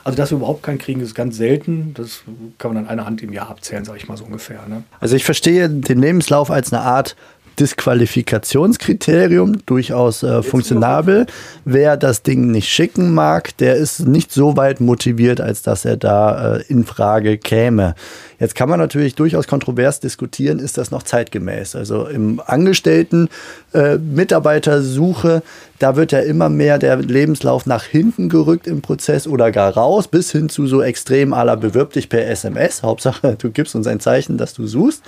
Also, 0.03 0.17
dass 0.17 0.31
wir 0.31 0.37
überhaupt 0.37 0.63
keinen 0.63 0.79
kriegen, 0.79 0.99
ist 0.99 1.13
ganz 1.13 1.37
selten. 1.37 1.93
Das 1.93 2.23
kann 2.57 2.73
man 2.73 2.85
an 2.85 2.89
einer 2.89 3.05
Hand 3.05 3.21
im 3.21 3.31
Jahr 3.33 3.51
abzählen, 3.51 3.85
sage 3.85 3.99
ich 3.99 4.07
mal 4.07 4.17
so 4.17 4.25
ungefähr. 4.25 4.67
Ne? 4.67 4.81
Also, 4.99 5.15
ich 5.15 5.23
verstehe 5.23 5.69
den 5.69 6.01
Lebenslauf 6.01 6.49
als 6.49 6.73
eine 6.73 6.81
Art 6.81 7.15
Disqualifikationskriterium, 7.59 9.65
durchaus 9.65 10.23
äh, 10.23 10.43
funktionabel. 10.43 11.25
Wer 11.65 11.97
das 11.97 12.23
Ding 12.23 12.51
nicht 12.51 12.69
schicken 12.69 13.13
mag, 13.13 13.55
der 13.57 13.75
ist 13.75 14.07
nicht 14.07 14.31
so 14.31 14.57
weit 14.57 14.79
motiviert, 14.79 15.41
als 15.41 15.61
dass 15.61 15.85
er 15.85 15.97
da 15.97 16.57
äh, 16.57 16.63
in 16.67 16.85
Frage 16.85 17.37
käme. 17.37 17.95
Jetzt 18.39 18.53
kann 18.53 18.69
man 18.69 18.79
natürlich 18.79 19.15
durchaus 19.15 19.47
kontrovers 19.47 19.99
diskutieren, 19.99 20.59
ist 20.59 20.77
das 20.77 20.91
noch 20.91 21.01
zeitgemäß? 21.01 21.75
Also 21.75 22.05
im 22.05 22.39
Angestellten 22.45 23.29
äh, 23.73 23.97
Mitarbeitersuche, 23.97 25.41
da 25.79 25.95
wird 25.95 26.11
ja 26.11 26.19
immer 26.19 26.49
mehr 26.49 26.77
der 26.77 26.97
Lebenslauf 26.97 27.65
nach 27.65 27.83
hinten 27.83 28.29
gerückt 28.29 28.67
im 28.67 28.81
Prozess 28.81 29.27
oder 29.27 29.51
gar 29.51 29.73
raus, 29.73 30.07
bis 30.07 30.31
hin 30.31 30.49
zu 30.49 30.67
so 30.67 30.83
extrem 30.83 31.33
aller 31.33 31.57
bewirb 31.57 31.93
dich 31.93 32.09
per 32.09 32.27
SMS. 32.27 32.83
Hauptsache, 32.83 33.35
du 33.39 33.49
gibst 33.49 33.75
uns 33.75 33.87
ein 33.87 33.99
Zeichen, 33.99 34.37
dass 34.37 34.53
du 34.53 34.67
suchst. 34.67 35.01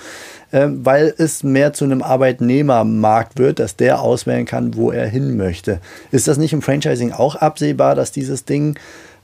Ähm, 0.51 0.83
weil 0.83 1.13
es 1.17 1.43
mehr 1.43 1.73
zu 1.73 1.85
einem 1.85 2.01
Arbeitnehmermarkt 2.01 3.37
wird, 3.37 3.59
dass 3.59 3.75
der 3.75 4.01
auswählen 4.01 4.45
kann, 4.45 4.75
wo 4.75 4.89
er 4.89 5.07
hin 5.07 5.37
möchte. 5.37 5.79
Ist 6.11 6.27
das 6.27 6.39
nicht 6.39 6.53
im 6.53 6.63
Franchising 6.63 7.11
auch 7.11 7.35
absehbar, 7.35 7.93
dass 7.93 8.11
dieses 8.11 8.45
Ding 8.45 8.75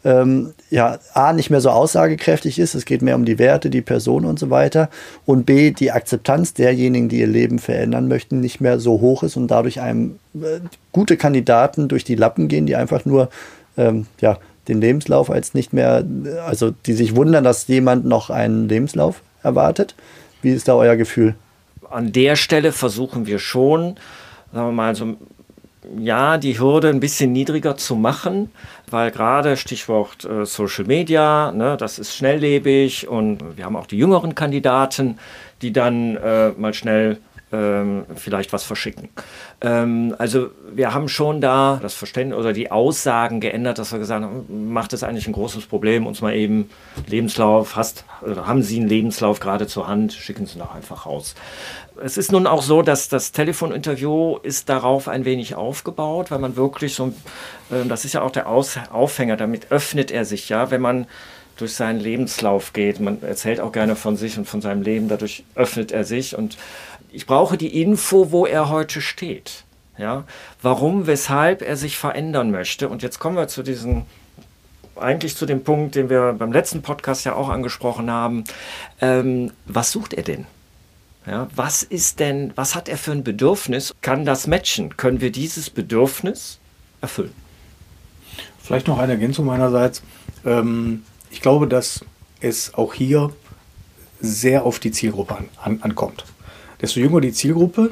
ähm, 0.04 0.54
ja, 0.70 1.00
A, 1.16 1.34
nicht 1.34 1.50
mehr 1.50 1.62
so 1.62 1.72
aussagekräftig 1.72 2.60
ist, 2.60 2.76
es 2.76 2.86
geht 2.86 3.02
mehr 3.02 3.16
um 3.16 3.26
die 3.26 3.40
Werte, 3.40 3.72
die 3.72 3.82
Person 3.82 4.24
und 4.24 4.38
so 4.38 4.52
weiter, 4.52 4.90
und 5.26 5.48
B, 5.48 5.72
die 5.72 5.92
Akzeptanz 5.92 6.54
derjenigen, 6.54 7.10
die 7.10 7.22
ihr 7.22 7.28
Leben 7.28 7.58
verändern 7.58 8.08
möchten, 8.08 8.40
nicht 8.40 8.62
mehr 8.62 8.80
so 8.80 9.02
hoch 9.02 9.24
ist 9.24 9.36
und 9.36 9.48
dadurch 9.50 9.82
einem 9.82 10.20
äh, 10.36 10.60
gute 10.92 11.18
Kandidaten 11.18 11.88
durch 11.88 12.04
die 12.04 12.14
Lappen 12.14 12.48
gehen, 12.48 12.68
die 12.68 12.76
einfach 12.76 13.04
nur 13.04 13.30
ähm, 13.78 14.06
ja, 14.22 14.38
den 14.68 14.80
Lebenslauf 14.80 15.32
als 15.32 15.56
nicht 15.56 15.74
mehr, 15.74 16.06
also 16.46 16.70
die 16.86 16.94
sich 16.94 17.16
wundern, 17.16 17.44
dass 17.44 17.68
jemand 17.68 18.06
noch 18.06 18.30
einen 18.30 18.70
Lebenslauf 18.70 19.24
erwartet. 19.42 19.96
Wie 20.46 20.52
ist 20.52 20.68
da 20.68 20.76
euer 20.76 20.96
Gefühl? 20.96 21.34
An 21.90 22.12
der 22.12 22.36
Stelle 22.36 22.72
versuchen 22.72 23.26
wir 23.26 23.40
schon, 23.40 23.96
sagen 24.54 24.68
wir 24.68 24.72
mal, 24.74 24.94
so, 24.94 25.16
ja, 25.98 26.38
die 26.38 26.60
Hürde 26.60 26.90
ein 26.90 27.00
bisschen 27.00 27.32
niedriger 27.32 27.78
zu 27.78 27.96
machen, 27.96 28.52
weil 28.92 29.10
gerade 29.10 29.58
Stichwort 29.58 30.24
äh, 30.24 30.46
Social 30.46 30.86
Media, 30.86 31.52
ne, 31.52 31.78
das 31.78 31.98
ist 31.98 32.16
schnelllebig 32.16 33.08
und 33.08 33.58
wir 33.58 33.66
haben 33.66 33.76
auch 33.76 33.88
die 33.88 33.98
jüngeren 33.98 34.36
Kandidaten, 34.36 35.18
die 35.64 35.74
dann 35.74 36.16
äh, 36.18 36.52
mal 36.52 36.76
schnell 36.76 37.18
ähm, 37.56 38.06
vielleicht 38.16 38.54
was 38.54 38.64
verschicken. 38.64 39.10
Ähm, 39.62 40.16
also 40.18 40.50
wir 40.74 40.94
haben 40.94 41.08
schon 41.08 41.42
da 41.42 41.80
das 41.82 41.94
Verständnis 41.94 42.38
oder 42.38 42.54
die 42.54 42.72
Aussagen 42.72 43.40
geändert, 43.40 43.80
dass 43.80 43.92
wir 43.92 44.00
gesagt 44.00 44.24
haben, 44.24 44.74
macht 44.74 44.94
es 44.94 45.04
eigentlich 45.04 45.28
ein 45.28 45.34
großes 45.34 45.66
Problem, 45.68 46.06
uns 46.06 46.22
mal 46.22 46.36
eben 46.36 46.70
Lebenslauf, 47.08 47.76
hast, 47.76 48.06
oder 48.22 48.48
haben 48.48 48.62
Sie 48.62 48.80
einen 48.80 48.90
Lebenslauf 48.90 49.40
gerade 49.40 49.68
zur 49.68 49.88
Hand, 49.88 50.14
schicken 50.14 50.46
Sie 50.46 50.60
doch 50.60 50.76
einfach 50.76 51.06
raus. 51.06 51.36
Es 52.04 52.18
ist 52.18 52.32
nun 52.32 52.46
auch 52.46 52.62
so, 52.62 52.82
dass 52.82 53.08
das 53.08 53.32
Telefoninterview 53.32 54.38
ist 54.44 54.68
darauf 54.68 55.08
ein 55.08 55.24
wenig 55.24 55.56
aufgebaut, 55.56 56.30
weil 56.32 56.40
man 56.40 56.58
wirklich 56.58 56.94
so, 56.94 57.14
äh, 57.72 57.86
das 57.88 58.04
ist 58.04 58.14
ja 58.14 58.22
auch 58.22 58.32
der 58.32 58.50
Aus 58.50 58.78
Aufhänger, 58.92 59.38
damit 59.38 59.72
öffnet 59.72 60.12
er 60.12 60.26
sich 60.26 60.50
ja, 60.50 60.72
wenn 60.72 60.82
man 60.82 61.08
durch 61.58 61.74
seinen 61.74 62.00
Lebenslauf 62.00 62.74
geht. 62.74 63.00
Man 63.00 63.22
erzählt 63.24 63.60
auch 63.60 63.72
gerne 63.72 63.96
von 63.96 64.18
sich 64.18 64.38
und 64.38 64.48
von 64.48 64.62
seinem 64.62 64.82
Leben, 64.82 65.08
dadurch 65.08 65.44
öffnet 65.56 65.92
er 65.92 66.04
sich 66.04 66.38
und 66.38 66.58
ich 67.16 67.26
brauche 67.26 67.58
die 67.58 67.82
Info, 67.82 68.32
wo 68.32 68.46
er 68.46 68.70
heute 68.70 69.02
steht. 69.02 69.64
Ja, 69.98 70.26
warum, 70.62 71.08
weshalb 71.08 71.62
er 71.62 71.78
sich 71.78 71.98
verändern 71.98 72.52
möchte. 72.52 72.90
Und 72.90 73.02
jetzt 73.02 73.20
kommen 73.20 73.38
wir 73.38 73.48
zu 73.48 73.64
diesem, 73.64 74.04
eigentlich 74.98 75.38
zu 75.38 75.46
dem 75.46 75.64
Punkt, 75.64 75.96
den 75.96 76.10
wir 76.10 76.34
beim 76.34 76.52
letzten 76.52 76.82
Podcast 76.82 77.26
ja 77.26 77.34
auch 77.34 77.48
angesprochen 77.48 78.12
haben. 78.12 78.44
Ähm, 79.00 79.54
was 79.66 79.92
sucht 79.92 80.14
er 80.14 80.24
denn? 80.24 80.46
Ja, 81.26 81.48
was 81.56 81.82
ist 81.82 82.20
denn, 82.20 82.52
was 82.56 82.76
hat 82.76 82.90
er 82.90 82.98
für 82.98 83.14
ein 83.14 83.24
Bedürfnis? 83.24 83.96
Kann 84.02 84.26
das 84.26 84.48
matchen? 84.48 84.98
Können 84.98 85.22
wir 85.22 85.32
dieses 85.32 85.70
Bedürfnis 85.70 86.60
erfüllen? 87.00 87.34
Vielleicht 88.62 88.88
noch 88.88 89.00
eine 89.00 89.14
Ergänzung 89.14 89.46
meinerseits. 89.46 90.04
Ähm, 90.46 91.04
ich 91.32 91.42
glaube, 91.42 91.68
dass 91.68 92.04
es 92.42 92.74
auch 92.74 92.94
hier 92.94 93.32
sehr 94.20 94.66
auf 94.66 94.80
die 94.80 94.92
Zielgruppe 94.92 95.38
an, 95.38 95.50
an, 95.64 95.80
ankommt. 95.82 96.26
Desto 96.86 97.00
jünger 97.00 97.20
die 97.20 97.32
Zielgruppe, 97.32 97.90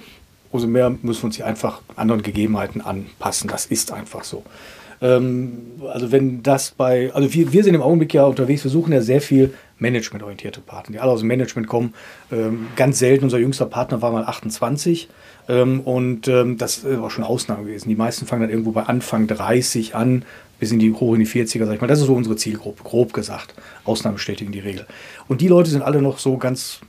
umso 0.52 0.68
mehr 0.68 0.92
müssen 1.02 1.24
wir 1.24 1.26
uns 1.26 1.36
hier 1.38 1.48
einfach 1.48 1.82
anderen 1.96 2.22
Gegebenheiten 2.22 2.80
anpassen. 2.80 3.50
Das 3.50 3.66
ist 3.66 3.92
einfach 3.92 4.24
so. 4.24 4.44
Ähm, 5.02 5.82
also 5.92 6.12
wenn 6.12 6.44
das 6.44 6.70
bei, 6.70 7.12
also 7.12 7.34
wir, 7.34 7.52
wir 7.52 7.64
sind 7.64 7.74
im 7.74 7.82
Augenblick 7.82 8.14
ja 8.14 8.26
unterwegs, 8.26 8.64
wir 8.64 8.70
suchen 8.70 8.94
ja 8.94 9.02
sehr 9.02 9.20
viel 9.20 9.56
managementorientierte 9.80 10.62
Partner, 10.62 10.94
die 10.94 11.00
alle 11.00 11.12
aus 11.12 11.22
dem 11.22 11.28
Management 11.28 11.68
kommen. 11.68 11.96
Ähm, 12.32 12.68
ganz 12.76 13.00
selten, 13.00 13.24
unser 13.24 13.40
jüngster 13.40 13.66
Partner 13.66 14.04
war 14.04 14.12
mal 14.12 14.26
28 14.26 15.10
ähm, 15.50 15.80
und 15.80 16.28
ähm, 16.28 16.60
das 16.60 16.86
war 16.86 17.10
schon 17.10 17.24
Ausnahme 17.24 17.64
gewesen. 17.64 17.90
Die 17.90 17.96
meisten 17.96 18.28
fangen 18.28 18.44
dann 18.44 18.52
irgendwo 18.52 18.74
bei 18.74 18.84
Anfang 18.84 19.26
30 19.26 19.96
an, 19.96 20.24
bis 20.60 20.72
in 20.72 20.78
die 20.78 20.94
hoch 20.94 21.16
in 21.16 21.20
die 21.22 21.28
40er, 21.28 21.66
sag 21.66 21.74
ich 21.74 21.82
mal. 21.82 21.88
Das 21.88 22.00
ist 22.00 22.06
so 22.06 22.14
unsere 22.14 22.36
Zielgruppe, 22.36 22.84
grob 22.84 23.12
gesagt. 23.12 23.56
Ausnahmen 23.86 24.18
bestätigen 24.18 24.52
die 24.52 24.60
Regel. 24.60 24.86
Und 25.28 25.42
die 25.42 25.48
Leute 25.48 25.72
sind 25.72 25.82
alle 25.82 26.00
noch 26.00 26.20
so 26.20 26.38
ganz 26.38 26.82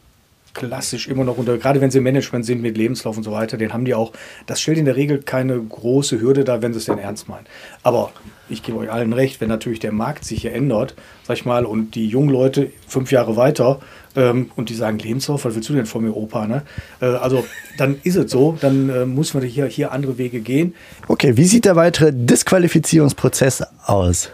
klassisch 0.54 1.08
immer 1.08 1.24
noch 1.24 1.36
unter, 1.36 1.58
gerade 1.58 1.80
wenn 1.80 1.90
sie 1.90 1.98
im 1.98 2.04
Management 2.04 2.46
sind 2.46 2.62
mit 2.62 2.78
Lebenslauf 2.78 3.16
und 3.16 3.24
so 3.24 3.32
weiter, 3.32 3.56
den 3.56 3.72
haben 3.72 3.84
die 3.84 3.94
auch. 3.94 4.12
Das 4.46 4.60
stellt 4.60 4.78
in 4.78 4.84
der 4.84 4.96
Regel 4.96 5.18
keine 5.22 5.60
große 5.60 6.20
Hürde 6.20 6.44
dar, 6.44 6.62
wenn 6.62 6.72
sie 6.72 6.78
es 6.78 6.86
denn 6.86 6.98
ernst 6.98 7.28
meinen. 7.28 7.46
Aber 7.82 8.12
ich 8.48 8.62
gebe 8.62 8.78
euch 8.78 8.90
allen 8.90 9.12
recht, 9.12 9.40
wenn 9.40 9.48
natürlich 9.48 9.80
der 9.80 9.92
Markt 9.92 10.24
sich 10.24 10.42
hier 10.42 10.52
ändert, 10.52 10.94
sag 11.24 11.36
ich 11.36 11.44
mal, 11.44 11.64
und 11.64 11.94
die 11.94 12.06
jungen 12.06 12.28
Leute 12.28 12.70
fünf 12.86 13.10
Jahre 13.10 13.36
weiter 13.36 13.80
ähm, 14.16 14.50
und 14.56 14.68
die 14.68 14.74
sagen, 14.74 14.98
Lebenslauf, 14.98 15.44
was 15.44 15.54
willst 15.54 15.68
du 15.68 15.74
denn 15.74 15.86
von 15.86 16.04
mir, 16.04 16.16
Opa? 16.16 16.46
Ne? 16.46 16.62
Äh, 17.00 17.06
also 17.06 17.44
dann 17.78 17.96
ist 18.02 18.16
es 18.16 18.30
so, 18.30 18.56
dann 18.60 18.88
äh, 18.88 19.06
muss 19.06 19.34
man 19.34 19.42
hier, 19.42 19.66
hier 19.66 19.92
andere 19.92 20.18
Wege 20.18 20.40
gehen. 20.40 20.74
Okay, 21.08 21.36
wie 21.36 21.44
sieht 21.44 21.64
der 21.64 21.76
weitere 21.76 22.12
Disqualifizierungsprozess 22.12 23.64
aus? 23.86 24.30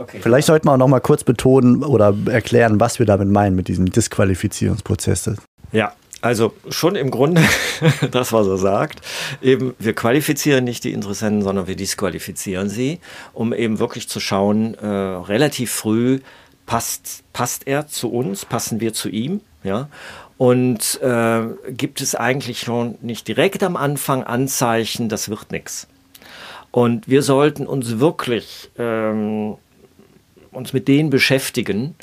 Okay. 0.00 0.18
Vielleicht 0.22 0.46
sollten 0.46 0.66
wir 0.66 0.72
auch 0.72 0.78
noch 0.78 0.88
mal 0.88 1.00
kurz 1.00 1.24
betonen 1.24 1.84
oder 1.84 2.14
erklären, 2.30 2.80
was 2.80 2.98
wir 2.98 3.04
damit 3.04 3.28
meinen 3.28 3.54
mit 3.54 3.68
diesem 3.68 3.90
Disqualifizierungsprozess. 3.90 5.32
Ja, 5.72 5.94
also 6.20 6.52
schon 6.68 6.96
im 6.96 7.10
Grunde 7.10 7.42
das, 8.10 8.32
was 8.32 8.46
er 8.46 8.58
sagt. 8.58 9.00
Eben, 9.40 9.74
wir 9.78 9.94
qualifizieren 9.94 10.64
nicht 10.64 10.84
die 10.84 10.92
Interessenten, 10.92 11.42
sondern 11.42 11.66
wir 11.66 11.76
disqualifizieren 11.76 12.68
sie, 12.68 13.00
um 13.32 13.52
eben 13.52 13.78
wirklich 13.78 14.08
zu 14.08 14.20
schauen, 14.20 14.74
äh, 14.74 14.86
relativ 14.86 15.72
früh, 15.72 16.20
passt, 16.66 17.24
passt 17.32 17.66
er 17.66 17.86
zu 17.86 18.12
uns, 18.12 18.44
passen 18.44 18.80
wir 18.80 18.92
zu 18.92 19.08
ihm, 19.08 19.40
ja. 19.64 19.88
Und 20.36 21.00
äh, 21.02 21.42
gibt 21.68 22.00
es 22.00 22.14
eigentlich 22.14 22.60
schon 22.60 22.96
nicht 23.02 23.28
direkt 23.28 23.62
am 23.62 23.76
Anfang 23.76 24.22
Anzeichen, 24.24 25.10
das 25.10 25.28
wird 25.28 25.52
nichts. 25.52 25.86
Und 26.70 27.08
wir 27.08 27.22
sollten 27.22 27.66
uns 27.66 27.98
wirklich 27.98 28.70
ähm, 28.78 29.56
uns 30.50 30.72
mit 30.72 30.88
denen 30.88 31.10
beschäftigen, 31.10 31.94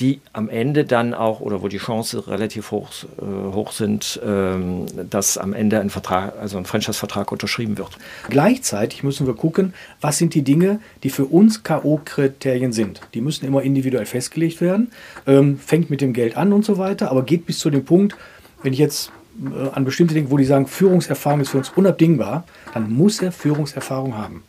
die 0.00 0.20
am 0.32 0.50
Ende 0.50 0.84
dann 0.84 1.14
auch 1.14 1.40
oder 1.40 1.62
wo 1.62 1.68
die 1.68 1.78
Chancen 1.78 2.20
relativ 2.20 2.70
hoch, 2.70 2.90
äh, 3.18 3.24
hoch 3.24 3.72
sind, 3.72 4.20
ähm, 4.24 4.86
dass 5.08 5.38
am 5.38 5.54
Ende 5.54 5.80
ein 5.80 5.88
Vertrag, 5.88 6.34
also 6.38 6.58
ein 6.58 6.66
Franchise-Vertrag 6.66 7.32
unterschrieben 7.32 7.78
wird. 7.78 7.90
Gleichzeitig 8.28 9.02
müssen 9.02 9.26
wir 9.26 9.34
gucken, 9.34 9.72
was 10.00 10.18
sind 10.18 10.34
die 10.34 10.42
Dinge, 10.42 10.80
die 11.02 11.10
für 11.10 11.24
uns 11.24 11.62
K.O.-Kriterien 11.62 12.72
sind. 12.72 13.00
Die 13.14 13.22
müssen 13.22 13.46
immer 13.46 13.62
individuell 13.62 14.06
festgelegt 14.06 14.60
werden, 14.60 14.92
ähm, 15.26 15.58
fängt 15.58 15.88
mit 15.88 16.02
dem 16.02 16.12
Geld 16.12 16.36
an 16.36 16.52
und 16.52 16.64
so 16.64 16.76
weiter, 16.76 17.10
aber 17.10 17.22
geht 17.22 17.46
bis 17.46 17.58
zu 17.58 17.70
dem 17.70 17.84
Punkt, 17.84 18.16
wenn 18.62 18.74
ich 18.74 18.78
jetzt 18.78 19.10
äh, 19.42 19.70
an 19.70 19.84
bestimmte 19.86 20.12
Dinge, 20.12 20.30
wo 20.30 20.36
die 20.36 20.44
sagen, 20.44 20.66
Führungserfahrung 20.66 21.40
ist 21.40 21.50
für 21.50 21.58
uns 21.58 21.70
unabdingbar, 21.70 22.44
dann 22.74 22.92
muss 22.92 23.22
er 23.22 23.32
Führungserfahrung 23.32 24.16
haben. 24.16 24.42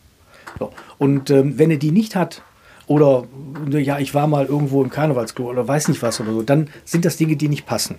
So. 0.58 0.72
Und 0.98 1.30
ähm, 1.30 1.58
wenn 1.58 1.70
er 1.70 1.76
die 1.78 1.92
nicht 1.92 2.16
hat, 2.16 2.42
oder 2.88 3.24
ja, 3.70 3.98
ich 3.98 4.14
war 4.14 4.26
mal 4.26 4.46
irgendwo 4.46 4.82
im 4.82 4.90
Karnevalsklo 4.90 5.48
oder 5.48 5.66
weiß 5.68 5.88
nicht 5.88 6.02
was 6.02 6.20
oder 6.20 6.32
so, 6.32 6.42
dann 6.42 6.68
sind 6.84 7.04
das 7.04 7.16
Dinge, 7.16 7.36
die 7.36 7.48
nicht 7.48 7.66
passen. 7.66 7.96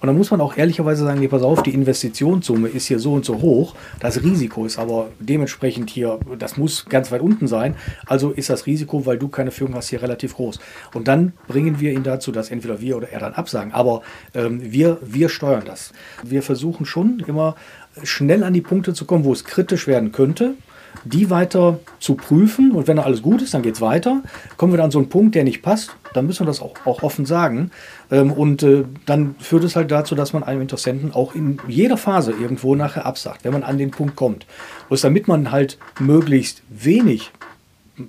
Und 0.00 0.08
dann 0.08 0.16
muss 0.16 0.32
man 0.32 0.40
auch 0.40 0.56
ehrlicherweise 0.56 1.04
sagen, 1.04 1.20
nee, 1.20 1.28
pass 1.28 1.42
auf, 1.42 1.62
die 1.62 1.72
Investitionssumme 1.72 2.68
ist 2.68 2.88
hier 2.88 2.98
so 2.98 3.12
und 3.12 3.24
so 3.24 3.40
hoch, 3.40 3.76
das 4.00 4.20
Risiko 4.24 4.66
ist 4.66 4.76
aber 4.76 5.10
dementsprechend 5.20 5.90
hier, 5.90 6.18
das 6.40 6.56
muss 6.56 6.86
ganz 6.86 7.12
weit 7.12 7.20
unten 7.20 7.46
sein, 7.46 7.76
also 8.06 8.32
ist 8.32 8.50
das 8.50 8.66
Risiko, 8.66 9.06
weil 9.06 9.16
du 9.16 9.28
keine 9.28 9.52
Führung 9.52 9.76
hast, 9.76 9.90
hier 9.90 10.02
relativ 10.02 10.34
groß. 10.34 10.58
Und 10.92 11.06
dann 11.06 11.34
bringen 11.46 11.78
wir 11.78 11.92
ihn 11.92 12.02
dazu, 12.02 12.32
dass 12.32 12.50
entweder 12.50 12.80
wir 12.80 12.96
oder 12.96 13.10
er 13.10 13.20
dann 13.20 13.34
absagen, 13.34 13.72
aber 13.72 14.02
ähm, 14.34 14.60
wir, 14.60 14.98
wir 15.02 15.28
steuern 15.28 15.62
das. 15.64 15.92
Wir 16.24 16.42
versuchen 16.42 16.84
schon 16.84 17.22
immer 17.28 17.54
schnell 18.02 18.42
an 18.42 18.54
die 18.54 18.60
Punkte 18.60 18.94
zu 18.94 19.04
kommen, 19.04 19.22
wo 19.22 19.32
es 19.32 19.44
kritisch 19.44 19.86
werden 19.86 20.10
könnte 20.10 20.56
die 21.04 21.30
weiter 21.30 21.78
zu 21.98 22.14
prüfen 22.14 22.72
und 22.72 22.86
wenn 22.86 22.96
da 22.96 23.02
alles 23.02 23.22
gut 23.22 23.42
ist, 23.42 23.54
dann 23.54 23.62
geht 23.62 23.74
es 23.74 23.80
weiter. 23.80 24.22
Kommen 24.56 24.72
wir 24.72 24.76
dann 24.76 24.86
an 24.86 24.90
so 24.90 24.98
einen 24.98 25.08
Punkt, 25.08 25.34
der 25.34 25.44
nicht 25.44 25.62
passt, 25.62 25.94
dann 26.14 26.26
müssen 26.26 26.40
wir 26.40 26.46
das 26.46 26.60
auch, 26.60 26.74
auch 26.84 27.02
offen 27.02 27.26
sagen. 27.26 27.70
Ähm, 28.10 28.32
und 28.32 28.62
äh, 28.62 28.84
dann 29.06 29.34
führt 29.38 29.64
es 29.64 29.76
halt 29.76 29.90
dazu, 29.90 30.14
dass 30.14 30.32
man 30.32 30.42
einem 30.42 30.60
Interessenten 30.60 31.12
auch 31.12 31.34
in 31.34 31.58
jeder 31.66 31.96
Phase 31.96 32.32
irgendwo 32.32 32.74
nachher 32.74 33.06
absagt, 33.06 33.44
wenn 33.44 33.52
man 33.52 33.62
an 33.62 33.78
den 33.78 33.90
Punkt 33.90 34.16
kommt. 34.16 34.46
Und 34.88 35.02
damit 35.02 35.28
man 35.28 35.50
halt 35.50 35.78
möglichst 35.98 36.62
wenig 36.68 37.32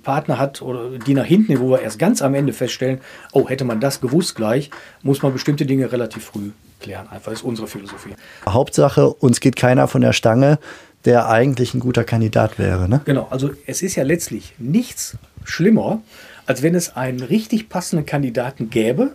Partner 0.02 0.38
hat 0.38 0.62
oder 0.62 0.98
die 0.98 1.14
nach 1.14 1.26
hinten, 1.26 1.58
wo 1.60 1.70
wir 1.70 1.80
erst 1.80 1.98
ganz 1.98 2.22
am 2.22 2.34
Ende 2.34 2.52
feststellen, 2.52 3.00
oh, 3.32 3.48
hätte 3.48 3.64
man 3.64 3.80
das 3.80 4.00
gewusst 4.00 4.34
gleich, 4.34 4.70
muss 5.02 5.22
man 5.22 5.32
bestimmte 5.32 5.66
Dinge 5.66 5.92
relativ 5.92 6.24
früh 6.24 6.50
klären. 6.80 7.08
Einfach 7.08 7.32
ist 7.32 7.42
unsere 7.42 7.68
Philosophie. 7.68 8.14
Hauptsache, 8.48 9.08
uns 9.08 9.40
geht 9.40 9.56
keiner 9.56 9.88
von 9.88 10.00
der 10.00 10.12
Stange 10.12 10.58
der 11.04 11.28
eigentlich 11.28 11.74
ein 11.74 11.80
guter 11.80 12.04
Kandidat 12.04 12.58
wäre. 12.58 12.88
Ne? 12.88 13.00
Genau, 13.04 13.28
also 13.30 13.50
es 13.66 13.82
ist 13.82 13.96
ja 13.96 14.04
letztlich 14.04 14.54
nichts 14.58 15.16
schlimmer, 15.44 16.02
als 16.46 16.62
wenn 16.62 16.74
es 16.74 16.96
einen 16.96 17.20
richtig 17.20 17.68
passenden 17.68 18.06
Kandidaten 18.06 18.70
gäbe, 18.70 19.12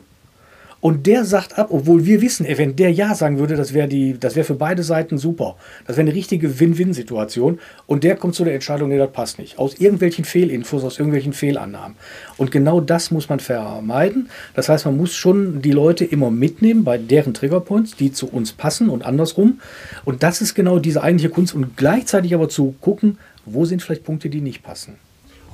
und 0.82 1.08
der 1.08 1.26
sagt 1.26 1.58
ab, 1.58 1.68
obwohl 1.72 2.06
wir 2.06 2.22
wissen, 2.22 2.46
wenn 2.48 2.76
der 2.76 2.92
Ja 2.92 3.14
sagen 3.14 3.38
würde, 3.38 3.56
das 3.56 3.74
wäre 3.74 3.92
wär 3.92 4.46
für 4.46 4.54
beide 4.54 4.84
Seiten 4.84 5.18
super. 5.18 5.56
Das 5.86 5.98
wäre 5.98 6.08
eine 6.08 6.16
richtige 6.16 6.60
Win-Win-Situation. 6.60 7.60
Und 7.86 8.04
der 8.06 8.15
kommt 8.15 8.36
zu 8.36 8.46
der 8.46 8.54
Entscheidung, 8.54 8.89
nee, 8.89 8.98
das 8.98 9.12
passt 9.12 9.39
nicht. 9.39 9.60
Aus 9.60 9.76
irgendwelchen 9.76 10.24
Fehlinfos, 10.24 10.86
aus 10.86 10.98
irgendwelchen 10.98 11.34
Fehlannahmen. 11.34 11.98
Und 12.38 12.52
genau 12.52 12.80
das 12.80 13.12
muss 13.12 13.28
man 13.28 13.42
vermeiden. 13.42 14.30
Das 14.56 14.70
heißt, 14.70 14.86
man 14.86 14.96
muss 14.96 15.15
schon 15.15 15.62
die 15.62 15.72
Leute 15.72 16.06
immer 16.06 16.32
mitnehmen 16.32 16.86
bei 16.86 16.98
deren 16.98 17.34
Triggerpoints, 17.34 17.98
die 17.98 18.13
zu 18.13 18.30
uns 18.30 18.54
passen 18.54 18.89
und 18.89 19.06
andersrum. 19.06 19.60
Und 20.06 20.24
das 20.24 20.42
ist 20.42 20.56
genau 20.56 20.80
diese 20.80 21.04
eigentliche 21.04 21.30
Kunst. 21.30 21.54
Und 21.54 21.76
gleichzeitig 21.76 22.34
aber 22.34 22.48
zu 22.48 22.74
gucken, 22.80 23.18
wo 23.46 23.65
sind 23.65 23.82
vielleicht 23.82 24.06
Punkte, 24.06 24.30
die 24.30 24.42
nicht 24.42 24.63
passen. 24.63 24.96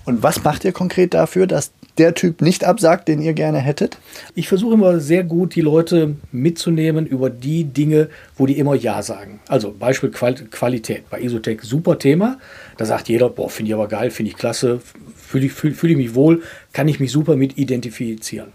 Und 0.05 0.21
was 0.21 0.43
macht 0.43 0.63
ihr 0.65 0.71
konkret 0.71 1.15
dafür, 1.15 1.47
dass 1.47 1.71
der 1.97 2.13
Typ 2.13 2.41
nicht 2.41 2.63
absagt, 2.63 3.07
den 3.07 3.21
ihr 3.21 3.33
gerne 3.33 3.59
hättet? 3.59 3.97
Ich 4.35 4.47
versuche 4.47 4.73
immer 4.73 4.99
sehr 4.99 5.23
gut, 5.23 5.55
die 5.55 5.61
Leute 5.61 6.15
mitzunehmen 6.31 7.05
über 7.05 7.29
die 7.29 7.63
Dinge, 7.63 8.09
wo 8.37 8.45
die 8.45 8.57
immer 8.57 8.75
Ja 8.75 9.01
sagen. 9.01 9.39
Also 9.47 9.73
Beispiel 9.77 10.11
Qualität. 10.11 11.09
Bei 11.09 11.21
Isotech 11.21 11.61
super 11.61 11.99
Thema. 11.99 12.37
Da 12.77 12.85
sagt 12.85 13.09
jeder, 13.09 13.29
boah, 13.29 13.49
finde 13.49 13.69
ich 13.69 13.73
aber 13.73 13.87
geil, 13.87 14.11
finde 14.11 14.31
ich 14.31 14.37
klasse, 14.37 14.81
fühle 15.15 15.45
ich, 15.45 15.53
fühl, 15.53 15.73
fühl 15.73 15.91
ich 15.91 15.97
mich 15.97 16.15
wohl, 16.15 16.43
kann 16.73 16.87
ich 16.87 16.99
mich 16.99 17.11
super 17.11 17.35
mit 17.35 17.57
identifizieren. 17.57 18.49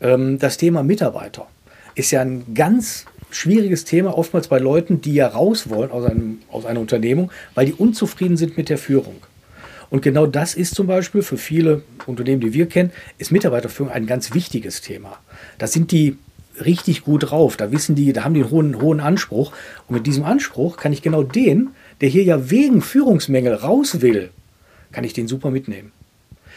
Ähm, 0.00 0.38
das 0.38 0.56
Thema 0.56 0.82
Mitarbeiter 0.82 1.46
ist 1.94 2.10
ja 2.10 2.20
ein 2.20 2.54
ganz 2.54 3.06
schwieriges 3.30 3.84
Thema, 3.84 4.16
oftmals 4.16 4.48
bei 4.48 4.58
Leuten, 4.58 5.00
die 5.00 5.14
ja 5.14 5.26
raus 5.26 5.68
wollen 5.68 5.90
aus, 5.90 6.04
einem, 6.04 6.38
aus 6.50 6.64
einer 6.64 6.80
Unternehmung, 6.80 7.30
weil 7.54 7.66
die 7.66 7.72
unzufrieden 7.72 8.36
sind 8.36 8.56
mit 8.56 8.68
der 8.68 8.78
Führung. 8.78 9.16
Und 9.90 10.02
genau 10.02 10.26
das 10.26 10.54
ist 10.54 10.74
zum 10.74 10.86
Beispiel 10.86 11.22
für 11.22 11.36
viele 11.36 11.82
Unternehmen, 12.06 12.40
die 12.40 12.52
wir 12.52 12.66
kennen, 12.66 12.90
ist 13.18 13.32
Mitarbeiterführung 13.32 13.92
ein 13.92 14.06
ganz 14.06 14.34
wichtiges 14.34 14.80
Thema. 14.80 15.18
Da 15.58 15.66
sind 15.66 15.92
die 15.92 16.16
richtig 16.64 17.02
gut 17.02 17.30
drauf. 17.30 17.56
Da 17.56 17.70
wissen 17.72 17.94
die, 17.94 18.12
da 18.12 18.24
haben 18.24 18.34
die 18.34 18.42
einen 18.42 18.50
hohen, 18.50 18.80
hohen 18.80 19.00
Anspruch. 19.00 19.52
Und 19.88 19.94
mit 19.94 20.06
diesem 20.06 20.24
Anspruch 20.24 20.76
kann 20.76 20.92
ich 20.92 21.02
genau 21.02 21.22
den, 21.22 21.70
der 22.00 22.08
hier 22.08 22.24
ja 22.24 22.50
wegen 22.50 22.82
Führungsmängel 22.82 23.54
raus 23.54 24.00
will, 24.00 24.30
kann 24.92 25.04
ich 25.04 25.12
den 25.12 25.28
super 25.28 25.50
mitnehmen. 25.50 25.92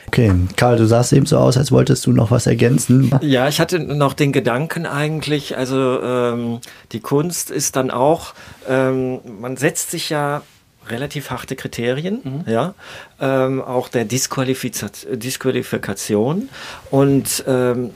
Okay, 0.08 0.34
Karl, 0.56 0.78
du 0.78 0.88
sahst 0.88 1.14
eben 1.14 1.28
so 1.28 1.38
aus, 1.38 1.56
als 1.56 1.72
wolltest 1.72 2.06
du 2.08 2.12
noch 2.12 2.32
was 2.32 2.48
ergänzen. 2.48 3.12
Ja, 3.22 3.48
ich 3.48 3.60
hatte 3.60 3.80
noch 3.80 4.14
den 4.14 4.32
Gedanken 4.32 4.88
eigentlich, 4.88 5.56
also 5.56 6.02
ähm, 6.02 6.60
die 6.94 7.00
Kunst 7.00 7.52
ist 7.52 7.76
dann 7.76 7.92
auch, 7.92 8.34
ähm, 8.68 9.20
man 9.40 9.56
setzt 9.56 9.92
sich 9.92 10.10
ja 10.10 10.42
relativ 10.90 11.30
harte 11.30 11.56
Kriterien, 11.56 12.22
mhm. 12.24 12.44
ja, 12.46 12.74
ähm, 13.20 13.62
auch 13.62 13.90
der 13.90 14.06
Disqualifikation 14.06 16.50
und 16.92 17.44
ähm, 17.48 17.92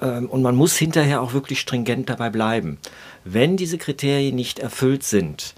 ähm, 0.00 0.26
und 0.26 0.42
man 0.42 0.56
muss 0.56 0.76
hinterher 0.76 1.22
auch 1.22 1.32
wirklich 1.32 1.60
stringent 1.60 2.10
dabei 2.10 2.30
bleiben. 2.30 2.78
Wenn 3.24 3.56
diese 3.56 3.78
Kriterien 3.78 4.36
nicht 4.36 4.58
erfüllt 4.58 5.02
sind, 5.02 5.54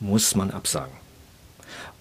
muss 0.00 0.34
man 0.34 0.50
absagen. 0.50 0.92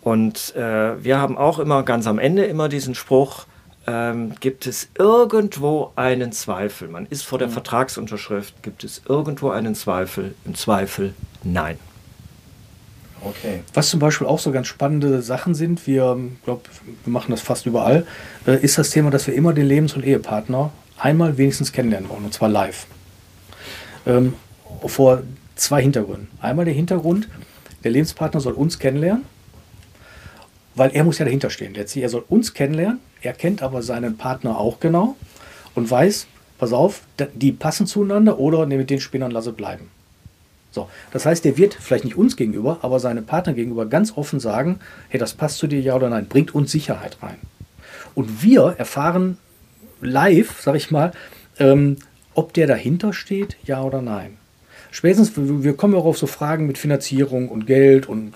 Und 0.02 0.56
äh, 0.56 1.04
wir 1.04 1.20
haben 1.20 1.38
auch 1.38 1.60
immer 1.60 1.84
ganz 1.84 2.08
am 2.08 2.20
Ende 2.20 2.46
immer 2.46 2.68
diesen 2.68 2.96
Spruch, 2.96 3.46
ähm, 3.86 4.36
gibt 4.40 4.66
es 4.66 4.90
irgendwo 4.98 5.92
einen 5.96 6.32
Zweifel? 6.32 6.88
Man 6.88 7.06
ist 7.06 7.24
vor 7.24 7.40
der 7.40 7.50
mhm. 7.50 7.54
Vertragsunterschrift, 7.54 8.64
gibt 8.64 8.84
es 8.84 9.02
irgendwo 9.08 9.50
einen 9.50 9.76
Zweifel? 9.76 10.36
Im 10.46 10.56
Zweifel 10.56 11.14
nein. 11.44 11.78
Okay. 13.24 13.62
Was 13.74 13.90
zum 13.90 14.00
Beispiel 14.00 14.28
auch 14.28 14.40
so 14.40 14.52
ganz 14.52 14.68
spannende 14.68 15.22
Sachen 15.22 15.56
sind, 15.56 15.88
wir, 15.88 16.18
glaube, 16.44 16.64
wir 17.04 17.12
machen 17.12 17.32
das 17.32 17.42
fast 17.42 17.66
überall, 17.66 18.06
äh, 18.46 18.62
ist 18.62 18.78
das 18.78 18.90
Thema, 18.90 19.12
dass 19.12 19.28
wir 19.28 19.34
immer 19.34 19.54
den 19.54 19.66
Lebens- 19.66 19.94
und 19.94 20.06
Ehepartner 20.06 20.72
einmal 20.98 21.38
wenigstens 21.38 21.72
kennenlernen 21.72 22.10
wollen, 22.10 22.26
und 22.26 22.34
zwar 22.34 22.50
live. 22.50 22.86
Ähm, 24.06 24.34
vor 24.86 25.24
zwei 25.56 25.82
Hintergründen. 25.82 26.28
Einmal 26.42 26.66
der 26.66 26.74
Hintergrund, 26.74 27.30
der 27.84 27.92
Lebenspartner 27.92 28.40
soll 28.40 28.54
uns 28.54 28.80
kennenlernen, 28.80 29.24
weil 30.76 30.92
er 30.92 31.04
muss 31.04 31.20
ja 31.20 31.26
dahinter 31.26 31.50
stehen. 31.50 31.74
Letztlich, 31.74 32.04
er 32.04 32.10
soll 32.10 32.26
uns 32.28 32.54
kennenlernen, 32.54 33.00
er 33.22 33.34
kennt 33.34 33.62
aber 33.62 33.82
seinen 33.82 34.18
Partner 34.18 34.58
auch 34.60 34.80
genau 34.80 35.16
und 35.76 35.90
weiß, 35.90 36.28
pass 36.58 36.74
auf, 36.74 37.02
die 37.36 37.52
passen 37.52 37.88
zueinander 37.88 38.40
oder 38.40 38.66
mit 38.66 38.90
den 38.90 39.00
Spinnern 39.00 39.32
lasse 39.32 39.54
bleiben. 39.54 39.90
So, 40.74 40.90
das 41.12 41.28
heißt, 41.28 41.46
der 41.46 41.56
wird 41.56 41.76
vielleicht 41.76 42.04
nicht 42.04 42.18
uns 42.18 42.36
gegenüber, 42.36 42.80
aber 42.82 43.00
seinem 43.00 43.26
Partner 43.26 43.54
gegenüber 43.54 43.86
ganz 43.86 44.18
offen 44.18 44.40
sagen, 44.40 44.80
hey, 45.10 45.20
das 45.20 45.36
passt 45.36 45.60
zu 45.60 45.68
dir, 45.68 45.80
ja 45.80 45.96
oder 45.96 46.10
nein, 46.10 46.26
bringt 46.28 46.56
uns 46.56 46.72
Sicherheit 46.72 47.18
rein. 47.22 47.38
Und 48.16 48.42
wir 48.42 48.76
erfahren 48.80 49.38
live, 50.02 50.60
sag 50.62 50.76
ich 50.76 50.90
mal, 50.90 51.12
ähm, 51.60 51.98
ob 52.34 52.54
der 52.54 52.66
dahinter 52.66 53.14
steht, 53.14 53.56
ja 53.64 53.84
oder 53.84 54.02
nein. 54.02 54.38
Spätestens, 54.90 55.34
wir 55.36 55.76
kommen 55.76 55.94
auch 55.94 56.06
auf 56.06 56.18
so 56.18 56.26
Fragen 56.26 56.66
mit 56.66 56.80
Finanzierung 56.80 57.50
und 57.50 57.68
Geld 57.68 58.10
und 58.10 58.34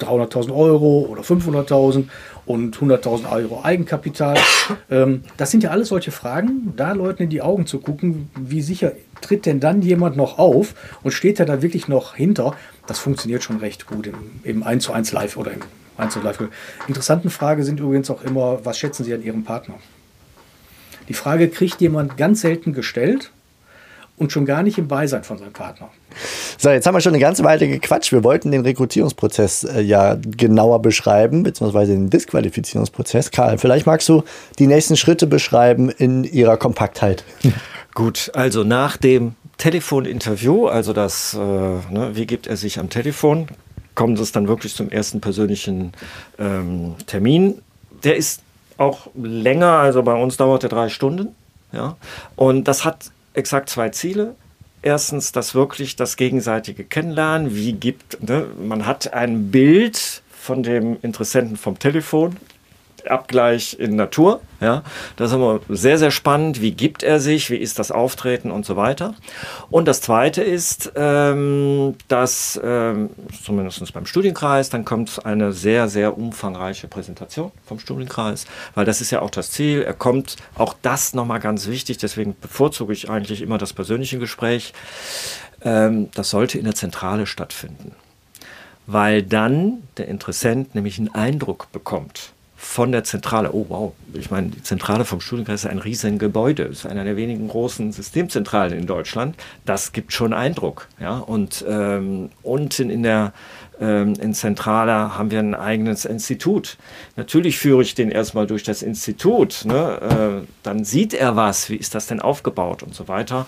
300.000 0.00 0.54
Euro 0.54 1.06
oder 1.10 1.22
500.000 1.22 2.04
und 2.46 2.76
100.000 2.76 3.30
Euro 3.30 3.62
Eigenkapital. 3.62 4.36
Ähm, 4.90 5.24
das 5.38 5.50
sind 5.50 5.62
ja 5.62 5.70
alles 5.70 5.88
solche 5.88 6.10
Fragen, 6.10 6.74
da 6.76 6.92
Leuten 6.92 7.22
in 7.22 7.30
die 7.30 7.40
Augen 7.40 7.66
zu 7.66 7.78
gucken, 7.78 8.30
wie 8.38 8.60
sicher 8.60 8.92
tritt 9.22 9.46
denn 9.46 9.60
dann 9.60 9.80
jemand 9.80 10.16
noch 10.16 10.38
auf 10.38 10.74
und 11.02 11.12
steht 11.12 11.40
er 11.40 11.46
da 11.46 11.62
wirklich 11.62 11.88
noch 11.88 12.14
hinter, 12.14 12.54
das 12.86 12.98
funktioniert 12.98 13.42
schon 13.42 13.58
recht 13.58 13.86
gut 13.86 14.06
im, 14.06 14.14
im 14.44 14.62
1 14.62 14.84
zu 14.84 14.92
1 14.92 15.12
Live 15.12 15.36
oder 15.36 15.52
im 15.52 15.60
1 15.96 16.12
zu 16.12 16.20
1 16.20 16.38
Live. 16.38 16.50
Interessanten 16.86 17.30
Frage 17.30 17.64
sind 17.64 17.80
übrigens 17.80 18.10
auch 18.10 18.22
immer, 18.22 18.64
was 18.64 18.78
schätzen 18.78 19.04
Sie 19.04 19.14
an 19.14 19.22
Ihrem 19.22 19.44
Partner? 19.44 19.74
Die 21.08 21.14
Frage 21.14 21.48
kriegt 21.48 21.80
jemand 21.80 22.16
ganz 22.18 22.42
selten 22.42 22.72
gestellt 22.74 23.30
und 24.18 24.32
schon 24.32 24.44
gar 24.44 24.62
nicht 24.62 24.78
im 24.78 24.88
Beisein 24.88 25.24
von 25.24 25.38
seinem 25.38 25.52
Partner. 25.52 25.88
So, 26.56 26.70
jetzt 26.70 26.86
haben 26.86 26.94
wir 26.94 27.00
schon 27.00 27.12
eine 27.12 27.20
ganze 27.20 27.44
Weile 27.44 27.68
gequatscht. 27.68 28.12
Wir 28.12 28.24
wollten 28.24 28.50
den 28.50 28.62
Rekrutierungsprozess 28.62 29.64
äh, 29.64 29.80
ja 29.80 30.16
genauer 30.36 30.82
beschreiben, 30.82 31.42
beziehungsweise 31.42 31.92
den 31.92 32.10
Disqualifizierungsprozess. 32.10 33.30
Karl, 33.30 33.58
vielleicht 33.58 33.86
magst 33.86 34.08
du 34.08 34.24
die 34.58 34.66
nächsten 34.66 34.96
Schritte 34.96 35.26
beschreiben 35.26 35.90
in 35.90 36.24
ihrer 36.24 36.56
Kompaktheit. 36.56 37.24
Gut, 37.94 38.30
also 38.34 38.64
nach 38.64 38.96
dem 38.96 39.34
Telefoninterview, 39.58 40.66
also 40.66 40.92
das, 40.92 41.34
äh, 41.34 41.38
ne, 41.38 42.10
wie 42.12 42.26
gibt 42.26 42.46
er 42.46 42.56
sich 42.56 42.78
am 42.78 42.90
Telefon, 42.90 43.48
kommt 43.94 44.20
es 44.20 44.30
dann 44.30 44.46
wirklich 44.46 44.74
zum 44.74 44.90
ersten 44.90 45.20
persönlichen 45.20 45.92
ähm, 46.38 46.94
Termin. 47.06 47.60
Der 48.04 48.16
ist 48.16 48.42
auch 48.76 49.08
länger, 49.14 49.72
also 49.72 50.02
bei 50.04 50.14
uns 50.14 50.36
dauert 50.36 50.62
er 50.62 50.68
drei 50.68 50.88
Stunden. 50.88 51.34
Ja? 51.72 51.96
Und 52.36 52.68
das 52.68 52.84
hat 52.84 53.10
exakt 53.38 53.70
zwei 53.70 53.88
Ziele. 53.88 54.34
Erstens, 54.82 55.32
das 55.32 55.54
wirklich 55.54 55.96
das 55.96 56.16
gegenseitige 56.16 56.84
Kennenlernen. 56.84 57.54
Wie 57.54 57.72
gibt, 57.72 58.22
ne? 58.22 58.46
man 58.60 58.86
hat 58.86 59.12
ein 59.12 59.50
Bild 59.50 60.22
von 60.30 60.62
dem 60.62 60.98
Interessenten 61.02 61.56
vom 61.56 61.78
Telefon, 61.78 62.36
Abgleich 63.08 63.78
in 63.78 63.96
Natur. 63.96 64.40
Ja, 64.60 64.82
das 65.14 65.30
ist 65.30 65.36
immer 65.36 65.60
sehr, 65.68 65.98
sehr 65.98 66.10
spannend. 66.10 66.60
Wie 66.60 66.72
gibt 66.72 67.04
er 67.04 67.20
sich? 67.20 67.48
Wie 67.48 67.56
ist 67.56 67.78
das 67.78 67.92
Auftreten 67.92 68.50
und 68.50 68.66
so 68.66 68.74
weiter? 68.74 69.14
Und 69.70 69.86
das 69.86 70.00
Zweite 70.00 70.42
ist, 70.42 70.92
ähm, 70.96 71.94
dass 72.08 72.60
ähm, 72.64 73.10
zumindest 73.44 73.92
beim 73.92 74.06
Studienkreis, 74.06 74.68
dann 74.68 74.84
kommt 74.84 75.24
eine 75.24 75.52
sehr, 75.52 75.88
sehr 75.88 76.18
umfangreiche 76.18 76.88
Präsentation 76.88 77.52
vom 77.66 77.78
Studienkreis, 77.78 78.46
weil 78.74 78.84
das 78.84 79.00
ist 79.00 79.12
ja 79.12 79.22
auch 79.22 79.30
das 79.30 79.52
Ziel. 79.52 79.82
Er 79.82 79.94
kommt, 79.94 80.34
auch 80.56 80.74
das 80.82 81.14
nochmal 81.14 81.38
ganz 81.38 81.68
wichtig, 81.68 81.98
deswegen 81.98 82.34
bevorzuge 82.40 82.92
ich 82.92 83.08
eigentlich 83.08 83.42
immer 83.42 83.58
das 83.58 83.72
persönliche 83.72 84.18
Gespräch. 84.18 84.72
Ähm, 85.62 86.10
das 86.14 86.30
sollte 86.30 86.58
in 86.58 86.64
der 86.64 86.74
Zentrale 86.74 87.26
stattfinden, 87.26 87.92
weil 88.86 89.22
dann 89.22 89.84
der 89.98 90.08
Interessent 90.08 90.74
nämlich 90.74 90.98
einen 90.98 91.14
Eindruck 91.14 91.70
bekommt 91.70 92.32
von 92.60 92.90
der 92.90 93.04
Zentrale. 93.04 93.52
Oh 93.52 93.66
wow, 93.68 93.92
ich 94.14 94.32
meine, 94.32 94.48
die 94.48 94.62
Zentrale 94.64 95.04
vom 95.04 95.20
Studienkreis 95.20 95.64
ist 95.64 95.70
ein 95.70 95.78
riesen 95.78 96.18
Gebäude, 96.18 96.64
ist 96.64 96.86
einer 96.86 97.04
der 97.04 97.16
wenigen 97.16 97.46
großen 97.46 97.92
Systemzentralen 97.92 98.76
in 98.76 98.86
Deutschland. 98.86 99.36
Das 99.64 99.92
gibt 99.92 100.12
schon 100.12 100.32
Eindruck. 100.32 100.88
Ja? 101.00 101.18
Und 101.18 101.64
ähm, 101.68 102.30
unten 102.42 102.90
in 102.90 103.04
der 103.04 103.32
ähm, 103.80 104.14
in 104.20 104.34
Zentrale 104.34 105.16
haben 105.16 105.30
wir 105.30 105.38
ein 105.38 105.54
eigenes 105.54 106.04
Institut. 106.04 106.78
Natürlich 107.14 107.58
führe 107.58 107.80
ich 107.80 107.94
den 107.94 108.10
erstmal 108.10 108.48
durch 108.48 108.64
das 108.64 108.82
Institut. 108.82 109.64
Ne? 109.64 110.42
Äh, 110.42 110.46
dann 110.64 110.84
sieht 110.84 111.14
er 111.14 111.36
was, 111.36 111.70
wie 111.70 111.76
ist 111.76 111.94
das 111.94 112.08
denn 112.08 112.20
aufgebaut 112.20 112.82
und 112.82 112.92
so 112.92 113.06
weiter. 113.06 113.46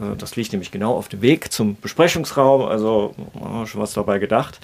Äh, 0.00 0.16
das 0.16 0.34
liegt 0.34 0.50
nämlich 0.50 0.72
genau 0.72 0.96
auf 0.96 1.08
dem 1.08 1.22
Weg 1.22 1.52
zum 1.52 1.76
Besprechungsraum, 1.80 2.62
also 2.62 3.14
oh, 3.34 3.64
schon 3.64 3.80
was 3.80 3.92
dabei 3.92 4.18
gedacht. 4.18 4.58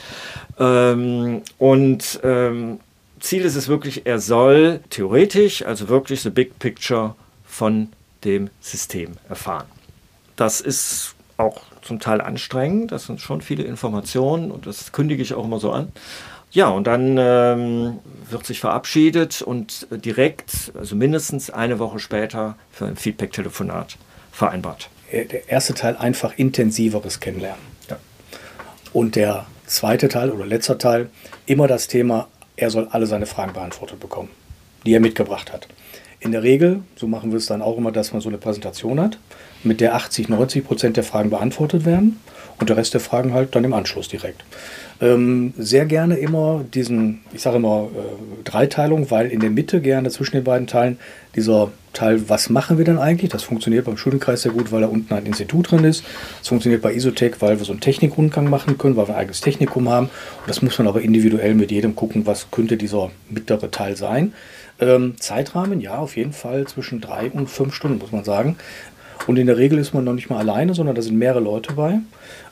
Ähm, 0.59 1.43
und 1.57 2.19
ähm, 2.25 2.81
Ziel 3.21 3.45
ist 3.45 3.55
es 3.55 3.69
wirklich, 3.69 4.07
er 4.07 4.19
soll 4.19 4.81
theoretisch, 4.91 5.65
also 5.65 5.89
wirklich 5.89 6.23
the 6.23 6.31
big 6.31 6.59
picture 6.59 7.15
von 7.45 7.89
dem 8.25 8.51
System 8.61 9.13
erfahren. 9.29 9.67
Das 10.37 10.61
ist 10.61 11.15
auch 11.37 11.63
zum 11.83 12.01
Teil 12.01 12.21
anstrengend, 12.21 12.93
das 12.93 13.07
sind 13.07 13.21
schon 13.21 13.41
viele 13.41 13.63
Informationen 13.63 14.51
und 14.51 14.67
das 14.67 14.93
kündige 14.93 15.23
ich 15.23 15.35
auch 15.35 15.45
immer 15.45 15.59
so 15.59 15.73
an. 15.73 15.93
Ja, 16.53 16.69
und 16.69 16.87
dann 16.87 17.17
ähm, 17.19 17.99
wird 18.29 18.45
sich 18.45 18.59
verabschiedet 18.59 19.41
und 19.41 19.87
direkt, 19.91 20.73
also 20.77 20.97
mindestens 20.97 21.51
eine 21.51 21.79
Woche 21.79 22.01
später, 22.01 22.57
für 22.73 22.87
ein 22.87 22.97
Feedback-Telefonat 22.97 23.97
vereinbart. 24.33 24.89
Der 25.13 25.49
erste 25.49 25.75
Teil 25.75 25.97
einfach 25.97 26.37
intensiveres 26.37 27.21
Kennenlernen. 27.21 27.63
Ja. 27.89 27.99
Und 28.93 29.15
der 29.15 29.47
zweite 29.67 30.09
Teil 30.09 30.31
oder 30.31 30.45
letzter 30.45 30.79
Teil 30.79 31.11
immer 31.47 31.69
das 31.69 31.87
Thema 31.87 32.29
er 32.61 32.71
soll 32.71 32.89
alle 32.91 33.07
seine 33.07 33.27
Fragen 33.27 33.55
beantwortet 33.55 34.01
bekommen, 34.01 34.29
die 34.85 34.95
er 34.95 35.01
mitgebracht 35.01 35.53
hat. 35.53 35.67
In 36.21 36.33
der 36.33 36.43
Regel, 36.43 36.83
so 36.97 37.07
machen 37.07 37.31
wir 37.31 37.39
es 37.39 37.47
dann 37.47 37.63
auch 37.63 37.79
immer, 37.79 37.91
dass 37.91 38.13
man 38.13 38.21
so 38.21 38.29
eine 38.29 38.37
Präsentation 38.37 39.01
hat, 39.01 39.19
mit 39.65 39.81
der 39.81 39.95
80, 39.95 40.29
90 40.29 40.67
Prozent 40.67 40.97
der 40.99 41.05
Fragen 41.05 41.31
beantwortet 41.31 41.87
werden 41.87 42.21
und 42.61 42.69
der 42.69 42.77
Rest 42.77 42.95
der 42.95 43.01
Fragen 43.01 43.33
halt 43.35 43.57
dann 43.57 43.65
im 43.65 43.73
Anschluss 43.73 44.09
direkt. 44.09 44.45
Ähm, 45.01 45.55
sehr 45.57 45.87
gerne 45.87 46.17
immer 46.17 46.63
diesen, 46.75 47.21
ich 47.33 47.41
sage 47.41 47.57
immer 47.57 47.89
äh, 47.95 48.43
Dreiteilung, 48.45 49.11
weil 49.11 49.31
in 49.31 49.41
der 49.41 49.49
Mitte 49.49 49.81
gerne 49.81 50.11
zwischen 50.11 50.37
den 50.37 50.45
beiden 50.45 50.67
Teilen 50.67 50.99
dieser 51.35 51.71
Teil, 51.95 52.29
was 52.29 52.51
machen 52.51 52.77
wir 52.77 52.85
denn 52.85 52.99
eigentlich? 52.99 53.31
Das 53.31 53.43
funktioniert 53.43 53.87
beim 53.87 53.97
Studienkreis 53.97 54.43
sehr 54.43 54.53
gut, 54.53 54.71
weil 54.73 54.83
da 54.83 54.89
unten 54.89 55.13
ein 55.15 55.25
Institut 55.25 55.71
drin 55.71 55.85
ist. 55.85 56.05
Es 56.43 56.49
funktioniert 56.49 56.83
bei 56.83 56.93
Isotech, 56.93 57.37
weil 57.41 57.59
wir 57.59 57.65
so 57.65 57.73
einen 57.73 57.81
Technikrundgang 57.81 58.49
machen 58.51 58.77
können, 58.77 58.97
weil 58.97 59.09
wir 59.09 59.15
ein 59.15 59.21
eigenes 59.21 59.41
Technikum 59.41 59.89
haben. 59.89 60.07
Und 60.07 60.49
das 60.49 60.61
muss 60.61 60.79
man 60.79 60.87
aber 60.87 61.01
individuell 61.01 61.55
mit 61.55 61.71
jedem 61.71 61.97
gucken, 61.97 62.27
was 62.27 62.51
könnte 62.51 62.77
dieser 62.77 63.11
mittlere 63.31 63.71
Teil 63.71 63.97
sein. 63.97 64.35
Ähm, 64.81 65.15
Zeitrahmen, 65.19 65.81
ja, 65.81 65.97
auf 65.97 66.17
jeden 66.17 66.33
Fall 66.33 66.67
zwischen 66.67 67.01
drei 67.01 67.31
und 67.31 67.49
fünf 67.49 67.75
Stunden, 67.75 67.99
muss 67.99 68.13
man 68.13 68.25
sagen. 68.25 68.57
Und 69.27 69.37
in 69.37 69.47
der 69.47 69.59
Regel 69.59 69.79
ist 69.79 69.95
man 69.95 70.05
noch 70.05 70.15
nicht 70.15 70.31
mal 70.31 70.39
alleine, 70.39 70.75
sondern 70.75 70.95
da 70.95 71.03
sind 71.03 71.19
mehrere 71.19 71.41
Leute 71.41 71.75
bei. 71.75 71.99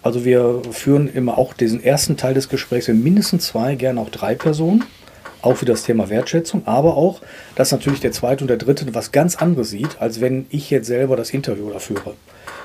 Also 0.03 0.25
wir 0.25 0.63
führen 0.71 1.13
immer 1.13 1.39
auch 1.39 1.55
diesen 1.55 1.83
ersten 1.83 2.17
Teil 2.17 2.35
des 2.35 2.49
Gesprächs 2.49 2.89
mit 2.89 3.03
mindestens 3.03 3.47
zwei, 3.47 3.75
gerne 3.75 4.01
auch 4.01 4.11
drei 4.11 4.35
Personen. 4.35 4.85
Auch 5.41 5.57
für 5.57 5.67
das 5.67 5.85
Thema 5.85 6.11
Wertschätzung, 6.11 6.63
aber 6.67 6.97
auch, 6.97 7.21
dass 7.55 7.71
natürlich 7.71 8.01
der 8.01 8.11
zweite 8.11 8.43
und 8.43 8.49
der 8.49 8.57
dritte 8.57 8.93
was 8.93 9.13
ganz 9.13 9.37
anderes 9.37 9.71
sieht, 9.71 10.01
als 10.01 10.21
wenn 10.21 10.47
ich 10.51 10.69
jetzt 10.69 10.89
selber 10.89 11.15
das 11.15 11.31
Interview 11.31 11.71
da 11.71 11.79
führe. 11.79 12.15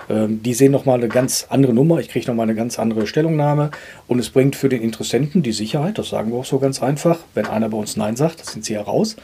Ähm, 0.09 0.41
die 0.41 0.53
sehen 0.53 0.71
nochmal 0.71 0.97
eine 0.97 1.07
ganz 1.07 1.47
andere 1.49 1.73
Nummer, 1.73 1.99
ich 1.99 2.09
kriege 2.09 2.27
nochmal 2.27 2.45
eine 2.45 2.55
ganz 2.55 2.79
andere 2.79 3.07
Stellungnahme 3.07 3.71
und 4.07 4.19
es 4.19 4.29
bringt 4.29 4.55
für 4.55 4.69
den 4.69 4.81
Interessenten 4.81 5.43
die 5.43 5.51
Sicherheit, 5.51 5.97
das 5.97 6.09
sagen 6.09 6.31
wir 6.31 6.39
auch 6.39 6.45
so 6.45 6.59
ganz 6.59 6.81
einfach. 6.81 7.19
Wenn 7.33 7.45
einer 7.45 7.69
bei 7.69 7.77
uns 7.77 7.95
Nein 7.95 8.15
sagt, 8.15 8.45
sind 8.45 8.65
sie 8.65 8.73
ja 8.73 8.81
raus. 8.81 9.15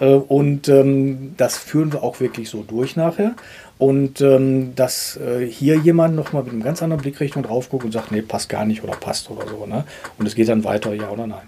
Äh, 0.00 0.06
und 0.06 0.68
ähm, 0.68 1.34
das 1.36 1.56
führen 1.56 1.92
wir 1.92 2.02
auch 2.02 2.20
wirklich 2.20 2.48
so 2.48 2.62
durch 2.62 2.96
nachher. 2.96 3.34
Und 3.78 4.20
ähm, 4.22 4.74
dass 4.74 5.18
äh, 5.18 5.46
hier 5.46 5.76
jemand 5.76 6.16
nochmal 6.16 6.42
mit 6.44 6.52
einem 6.52 6.62
ganz 6.62 6.82
anderen 6.82 7.02
Blickrichtung 7.02 7.42
drauf 7.42 7.68
guckt 7.68 7.84
und 7.84 7.92
sagt, 7.92 8.10
nee, 8.10 8.22
passt 8.22 8.48
gar 8.48 8.64
nicht 8.64 8.82
oder 8.82 8.94
passt 8.94 9.30
oder 9.30 9.46
so. 9.46 9.66
Ne? 9.66 9.84
Und 10.18 10.26
es 10.26 10.34
geht 10.34 10.48
dann 10.48 10.64
weiter, 10.64 10.94
ja 10.94 11.10
oder 11.10 11.26
nein. 11.26 11.46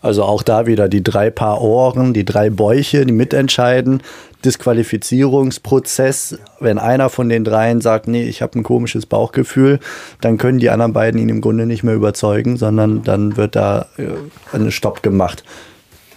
Also 0.00 0.22
auch 0.22 0.42
da 0.42 0.66
wieder 0.66 0.88
die 0.88 1.02
drei 1.02 1.30
Paar 1.30 1.60
Ohren, 1.60 2.14
die 2.14 2.24
drei 2.24 2.50
Bäuche, 2.50 3.04
die 3.04 3.12
mitentscheiden. 3.12 4.02
Disqualifizierungsprozess, 4.44 6.38
wenn 6.60 6.78
einer 6.78 7.08
von 7.08 7.28
den 7.28 7.42
dreien 7.42 7.80
sagt, 7.80 8.06
nee, 8.06 8.22
ich 8.22 8.40
habe 8.40 8.56
ein 8.58 8.62
komisches 8.62 9.04
Bauchgefühl, 9.04 9.80
dann 10.20 10.38
können 10.38 10.60
die 10.60 10.70
anderen 10.70 10.92
beiden 10.92 11.20
ihn 11.20 11.28
im 11.28 11.40
Grunde 11.40 11.66
nicht 11.66 11.82
mehr 11.82 11.94
überzeugen, 11.94 12.56
sondern 12.56 13.02
dann 13.02 13.36
wird 13.36 13.56
da 13.56 13.86
äh, 13.96 14.06
ein 14.56 14.70
Stopp 14.70 15.02
gemacht. 15.02 15.42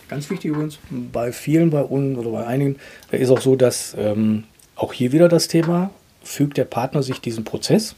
Ganz 0.07 0.29
wichtig 0.29 0.51
übrigens, 0.51 0.77
bei 1.11 1.31
vielen, 1.31 1.71
bei 1.71 1.81
uns 1.81 2.19
oder 2.19 2.29
bei 2.29 2.45
einigen 2.45 2.75
ist 3.11 3.31
auch 3.31 3.41
so, 3.41 3.55
dass 3.55 3.95
ähm, 3.97 4.43
auch 4.81 4.93
hier 4.93 5.11
wieder 5.11 5.29
das 5.29 5.47
Thema, 5.47 5.91
fügt 6.23 6.57
der 6.57 6.65
Partner 6.65 7.03
sich 7.03 7.21
diesen 7.21 7.43
Prozess? 7.43 7.95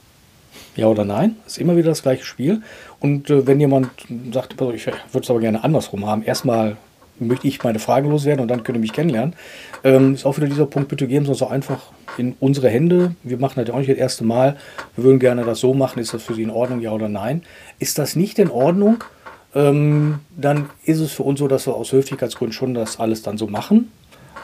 Ja 0.75 0.87
oder 0.87 1.05
nein? 1.05 1.37
Ist 1.47 1.57
immer 1.57 1.75
wieder 1.77 1.89
das 1.89 2.03
gleiche 2.03 2.25
Spiel. 2.25 2.61
Und 2.99 3.29
äh, 3.29 3.47
wenn 3.47 3.59
jemand 3.59 3.89
sagt, 4.31 4.53
ich 4.53 4.59
würde 4.87 4.99
es 5.21 5.29
aber 5.29 5.39
gerne 5.39 5.63
andersrum 5.63 6.05
haben, 6.05 6.23
erstmal 6.23 6.77
möchte 7.19 7.47
ich 7.47 7.63
meine 7.63 7.79
Fragen 7.79 8.09
loswerden 8.09 8.41
und 8.41 8.47
dann 8.49 8.63
könnt 8.63 8.77
ihr 8.77 8.81
mich 8.81 8.91
kennenlernen, 8.91 9.35
ähm, 9.83 10.15
ist 10.15 10.25
auch 10.25 10.35
wieder 10.37 10.47
dieser 10.47 10.65
Punkt, 10.65 10.89
bitte 10.89 11.07
geben 11.07 11.25
Sie 11.25 11.31
uns 11.31 11.39
doch 11.39 11.51
einfach 11.51 11.91
in 12.17 12.35
unsere 12.39 12.69
Hände. 12.69 13.15
Wir 13.23 13.37
machen 13.37 13.53
das 13.57 13.67
ja 13.67 13.73
auch 13.73 13.79
nicht 13.79 13.89
das 13.89 13.97
erste 13.97 14.23
Mal. 14.23 14.57
Wir 14.95 15.03
würden 15.05 15.19
gerne 15.19 15.43
das 15.43 15.59
so 15.59 15.73
machen. 15.73 15.99
Ist 15.99 16.13
das 16.13 16.23
für 16.23 16.33
Sie 16.33 16.43
in 16.43 16.49
Ordnung, 16.49 16.81
ja 16.81 16.91
oder 16.91 17.09
nein? 17.09 17.43
Ist 17.79 17.97
das 17.97 18.15
nicht 18.15 18.39
in 18.39 18.49
Ordnung? 18.49 19.03
Ähm, 19.55 20.19
dann 20.35 20.69
ist 20.85 20.99
es 20.99 21.11
für 21.11 21.23
uns 21.23 21.39
so, 21.39 21.47
dass 21.47 21.67
wir 21.67 21.75
aus 21.75 21.91
Höflichkeitsgründen 21.91 22.53
schon 22.53 22.73
das 22.73 22.99
alles 22.99 23.21
dann 23.21 23.37
so 23.37 23.47
machen, 23.47 23.91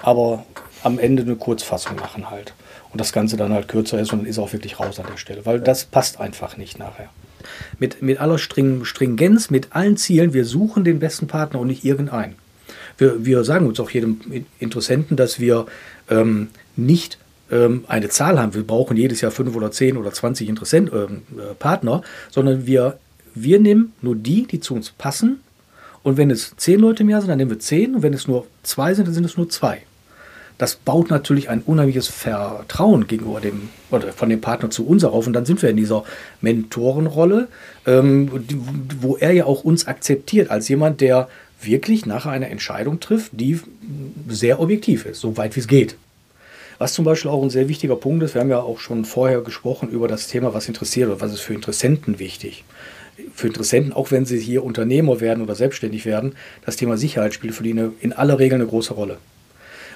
aber 0.03 0.45
am 0.83 0.99
Ende 0.99 1.23
eine 1.23 1.35
Kurzfassung 1.35 1.95
machen 1.95 2.29
halt. 2.29 2.53
Und 2.91 2.99
das 2.99 3.13
Ganze 3.13 3.37
dann 3.37 3.53
halt 3.53 3.67
kürzer 3.67 3.99
ist 3.99 4.11
und 4.13 4.19
dann 4.19 4.27
ist 4.27 4.39
auch 4.39 4.51
wirklich 4.51 4.79
raus 4.79 4.99
an 4.99 5.05
der 5.09 5.17
Stelle, 5.17 5.45
weil 5.45 5.59
das 5.59 5.85
passt 5.85 6.19
einfach 6.19 6.57
nicht 6.57 6.79
nachher 6.79 7.09
mit, 7.77 8.01
mit 8.01 8.19
aller 8.19 8.37
Stringenz, 8.37 9.49
mit 9.49 9.67
allen 9.75 9.97
Zielen. 9.97 10.33
Wir 10.33 10.45
suchen 10.45 10.83
den 10.83 10.99
besten 10.99 11.27
Partner 11.27 11.59
und 11.59 11.67
nicht 11.67 11.85
irgendeinen. 11.85 12.35
Wir, 12.97 13.25
wir 13.25 13.43
sagen 13.43 13.67
uns 13.67 13.79
auch 13.79 13.91
jedem 13.91 14.19
Interessenten, 14.59 15.17
dass 15.17 15.39
wir 15.39 15.67
ähm, 16.09 16.49
nicht 16.75 17.17
ähm, 17.51 17.85
eine 17.87 18.09
Zahl 18.09 18.39
haben, 18.39 18.53
wir 18.53 18.65
brauchen 18.65 18.97
jedes 18.97 19.21
Jahr 19.21 19.31
fünf 19.31 19.55
oder 19.55 19.71
zehn 19.71 19.95
oder 19.97 20.11
zwanzig 20.11 20.49
Interessent, 20.49 20.91
äh, 20.91 21.07
Partner, 21.59 22.01
sondern 22.29 22.65
wir, 22.65 22.97
wir 23.35 23.59
nehmen 23.59 23.93
nur 24.01 24.15
die, 24.15 24.47
die 24.47 24.59
zu 24.59 24.73
uns 24.73 24.89
passen. 24.89 25.39
Und 26.01 26.17
wenn 26.17 26.31
es 26.31 26.55
zehn 26.57 26.79
Leute 26.79 27.03
im 27.03 27.09
Jahr 27.09 27.21
sind, 27.21 27.29
dann 27.29 27.37
nehmen 27.37 27.51
wir 27.51 27.59
zehn. 27.59 27.95
Und 27.95 28.03
wenn 28.03 28.13
es 28.13 28.27
nur 28.27 28.47
zwei 28.63 28.93
sind, 28.93 29.07
dann 29.07 29.13
sind 29.13 29.25
es 29.25 29.37
nur 29.37 29.49
zwei. 29.49 29.81
Das 30.59 30.75
baut 30.75 31.09
natürlich 31.09 31.49
ein 31.49 31.61
unheimliches 31.61 32.09
Vertrauen 32.09 33.07
gegenüber 33.07 33.39
dem 33.39 33.69
oder 33.91 34.11
von 34.11 34.29
dem 34.29 34.41
Partner 34.41 34.69
zu 34.69 34.85
uns 34.85 35.05
auf. 35.05 35.25
Und 35.25 35.31
dann 35.31 35.45
sind 35.45 35.61
wir 35.61 35.69
in 35.69 35.77
dieser 35.77 36.03
Mentorenrolle, 36.41 37.47
ähm, 37.87 38.29
wo 38.99 39.15
er 39.15 39.31
ja 39.31 39.45
auch 39.45 39.63
uns 39.63 39.87
akzeptiert 39.87 40.51
als 40.51 40.67
jemand, 40.67 40.99
der 40.99 41.29
wirklich 41.61 42.05
nachher 42.05 42.31
eine 42.31 42.49
Entscheidung 42.49 42.99
trifft, 42.99 43.31
die 43.33 43.59
sehr 44.27 44.59
objektiv 44.59 45.05
ist, 45.05 45.21
so 45.21 45.37
weit 45.37 45.55
wie 45.55 45.61
es 45.61 45.67
geht. 45.67 45.95
Was 46.77 46.93
zum 46.93 47.05
Beispiel 47.05 47.31
auch 47.31 47.41
ein 47.41 47.49
sehr 47.49 47.69
wichtiger 47.69 47.95
Punkt 47.95 48.21
ist, 48.23 48.33
wir 48.33 48.41
haben 48.41 48.49
ja 48.49 48.59
auch 48.59 48.79
schon 48.79 49.05
vorher 49.05 49.39
gesprochen 49.41 49.89
über 49.89 50.09
das 50.09 50.27
Thema, 50.27 50.53
was 50.53 50.67
interessiert 50.67 51.07
oder 51.07 51.21
was 51.21 51.31
ist 51.31 51.41
für 51.41 51.53
Interessenten 51.53 52.19
wichtig. 52.19 52.65
Für 53.33 53.47
Interessenten, 53.47 53.93
auch 53.93 54.11
wenn 54.11 54.25
sie 54.25 54.39
hier 54.39 54.65
Unternehmer 54.65 55.21
werden 55.21 55.41
oder 55.41 55.55
selbstständig 55.55 56.05
werden, 56.05 56.35
das 56.65 56.75
Thema 56.75 56.97
Sicherheit 56.97 57.33
spielt 57.33 57.55
für 57.55 57.63
die 57.63 57.71
eine, 57.71 57.93
in 58.01 58.11
aller 58.11 58.39
Regel 58.39 58.55
eine 58.55 58.67
große 58.67 58.93
Rolle. 58.93 59.17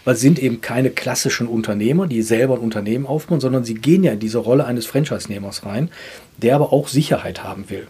Weil 0.06 0.16
sie 0.16 0.22
sind 0.24 0.40
eben 0.40 0.62
keine 0.62 0.90
klassischen 0.90 1.48
Unternehmer, 1.48 2.08
die 2.08 2.22
selber 2.22 2.56
ein 2.56 2.62
Unternehmen 2.62 3.06
aufbauen, 3.06 3.40
sondern 3.40 3.64
sie 3.64 3.76
gehen 3.76 4.04
ja 4.04 4.14
in 4.14 4.20
diese 4.20 4.40
Rolle 4.40 4.66
eines 4.66 4.86
Franchise-Nehmers 4.86 5.66
rein, 5.66 5.90
der 6.38 6.56
aber 6.56 6.74
auch 6.74 6.88
Sicherheit 6.88 7.44
haben 7.44 7.70
will. 7.70 7.88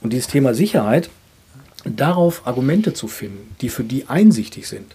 Und 0.00 0.12
dieses 0.12 0.26
Thema 0.26 0.54
Sicherheit, 0.54 1.08
darauf 1.84 2.46
Argumente 2.46 2.94
zu 2.94 3.08
finden, 3.08 3.54
die 3.60 3.68
für 3.68 3.84
die 3.84 4.08
einsichtig 4.08 4.68
sind, 4.68 4.94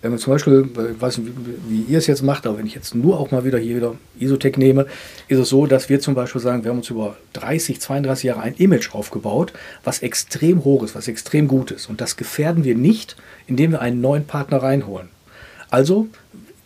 wenn 0.00 0.12
man 0.12 0.20
zum 0.20 0.32
Beispiel, 0.32 0.68
ich 0.94 1.00
weiß 1.00 1.18
nicht, 1.18 1.32
wie, 1.36 1.86
wie 1.86 1.92
ihr 1.92 1.98
es 1.98 2.06
jetzt 2.06 2.22
macht, 2.22 2.46
aber 2.46 2.58
wenn 2.58 2.66
ich 2.66 2.74
jetzt 2.74 2.94
nur 2.94 3.18
auch 3.18 3.32
mal 3.32 3.44
wieder 3.44 3.58
hier 3.58 3.76
wieder 3.76 3.96
Isotech 4.20 4.56
nehme, 4.56 4.86
ist 5.26 5.38
es 5.38 5.48
so, 5.48 5.66
dass 5.66 5.88
wir 5.88 5.98
zum 5.98 6.14
Beispiel 6.14 6.40
sagen, 6.40 6.62
wir 6.62 6.70
haben 6.70 6.78
uns 6.78 6.90
über 6.90 7.16
30, 7.32 7.80
32 7.80 8.24
Jahre 8.24 8.42
ein 8.42 8.54
Image 8.54 8.94
aufgebaut, 8.94 9.52
was 9.82 10.00
extrem 10.00 10.62
hoch 10.62 10.84
ist, 10.84 10.94
was 10.94 11.08
extrem 11.08 11.48
gut 11.48 11.72
ist. 11.72 11.88
Und 11.88 12.00
das 12.00 12.16
gefährden 12.16 12.62
wir 12.62 12.76
nicht, 12.76 13.16
indem 13.48 13.72
wir 13.72 13.80
einen 13.80 14.00
neuen 14.00 14.24
Partner 14.24 14.62
reinholen. 14.62 15.08
Also 15.70 16.08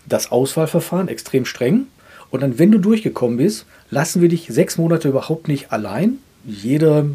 das 0.06 0.30
Auswahlverfahren 0.30 1.08
extrem 1.08 1.44
streng. 1.44 1.86
Und 2.30 2.42
dann, 2.42 2.58
wenn 2.58 2.70
du 2.72 2.78
durchgekommen 2.78 3.36
bist, 3.36 3.66
lassen 3.90 4.22
wir 4.22 4.28
dich 4.28 4.46
sechs 4.48 4.78
Monate 4.78 5.08
überhaupt 5.08 5.48
nicht 5.48 5.70
allein. 5.70 6.18
Jeder 6.44 7.06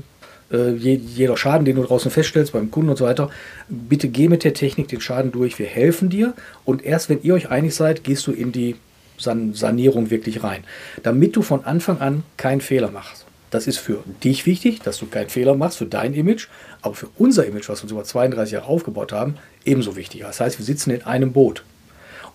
äh, 0.51 0.71
jeder 0.71 1.37
Schaden, 1.37 1.65
den 1.65 1.75
du 1.75 1.83
draußen 1.83 2.11
feststellst 2.11 2.53
beim 2.53 2.71
Kunden 2.71 2.89
und 2.89 2.97
so 2.97 3.05
weiter, 3.05 3.29
bitte 3.67 4.07
geh 4.07 4.29
mit 4.29 4.43
der 4.43 4.53
Technik 4.53 4.87
den 4.87 5.01
Schaden 5.01 5.31
durch, 5.31 5.59
wir 5.59 5.65
helfen 5.65 6.09
dir 6.09 6.33
und 6.65 6.85
erst 6.85 7.09
wenn 7.09 7.21
ihr 7.21 7.33
euch 7.33 7.49
einig 7.49 7.75
seid, 7.75 8.03
gehst 8.03 8.27
du 8.27 8.31
in 8.31 8.51
die 8.51 8.75
San 9.17 9.53
Sanierung 9.53 10.09
wirklich 10.09 10.43
rein, 10.43 10.63
damit 11.03 11.35
du 11.35 11.41
von 11.41 11.65
Anfang 11.65 11.99
an 11.99 12.23
keinen 12.37 12.61
Fehler 12.61 12.91
machst. 12.91 13.25
Das 13.49 13.65
ist 13.65 13.77
für 13.77 14.03
dich 14.23 14.45
wichtig, 14.45 14.81
dass 14.81 14.99
du 14.99 15.07
keinen 15.07 15.29
Fehler 15.29 15.55
machst, 15.55 15.77
für 15.77 15.85
dein 15.85 16.13
Image, 16.13 16.47
aber 16.81 16.95
für 16.95 17.07
unser 17.17 17.45
Image, 17.45 17.67
was 17.69 17.79
wir 17.79 17.83
uns 17.83 17.91
über 17.91 18.03
32 18.03 18.53
Jahre 18.53 18.67
aufgebaut 18.67 19.13
haben, 19.13 19.35
ebenso 19.65 19.95
wichtig. 19.95 20.21
Das 20.21 20.39
heißt, 20.39 20.59
wir 20.59 20.65
sitzen 20.65 20.91
in 20.91 21.03
einem 21.03 21.31
Boot. 21.31 21.63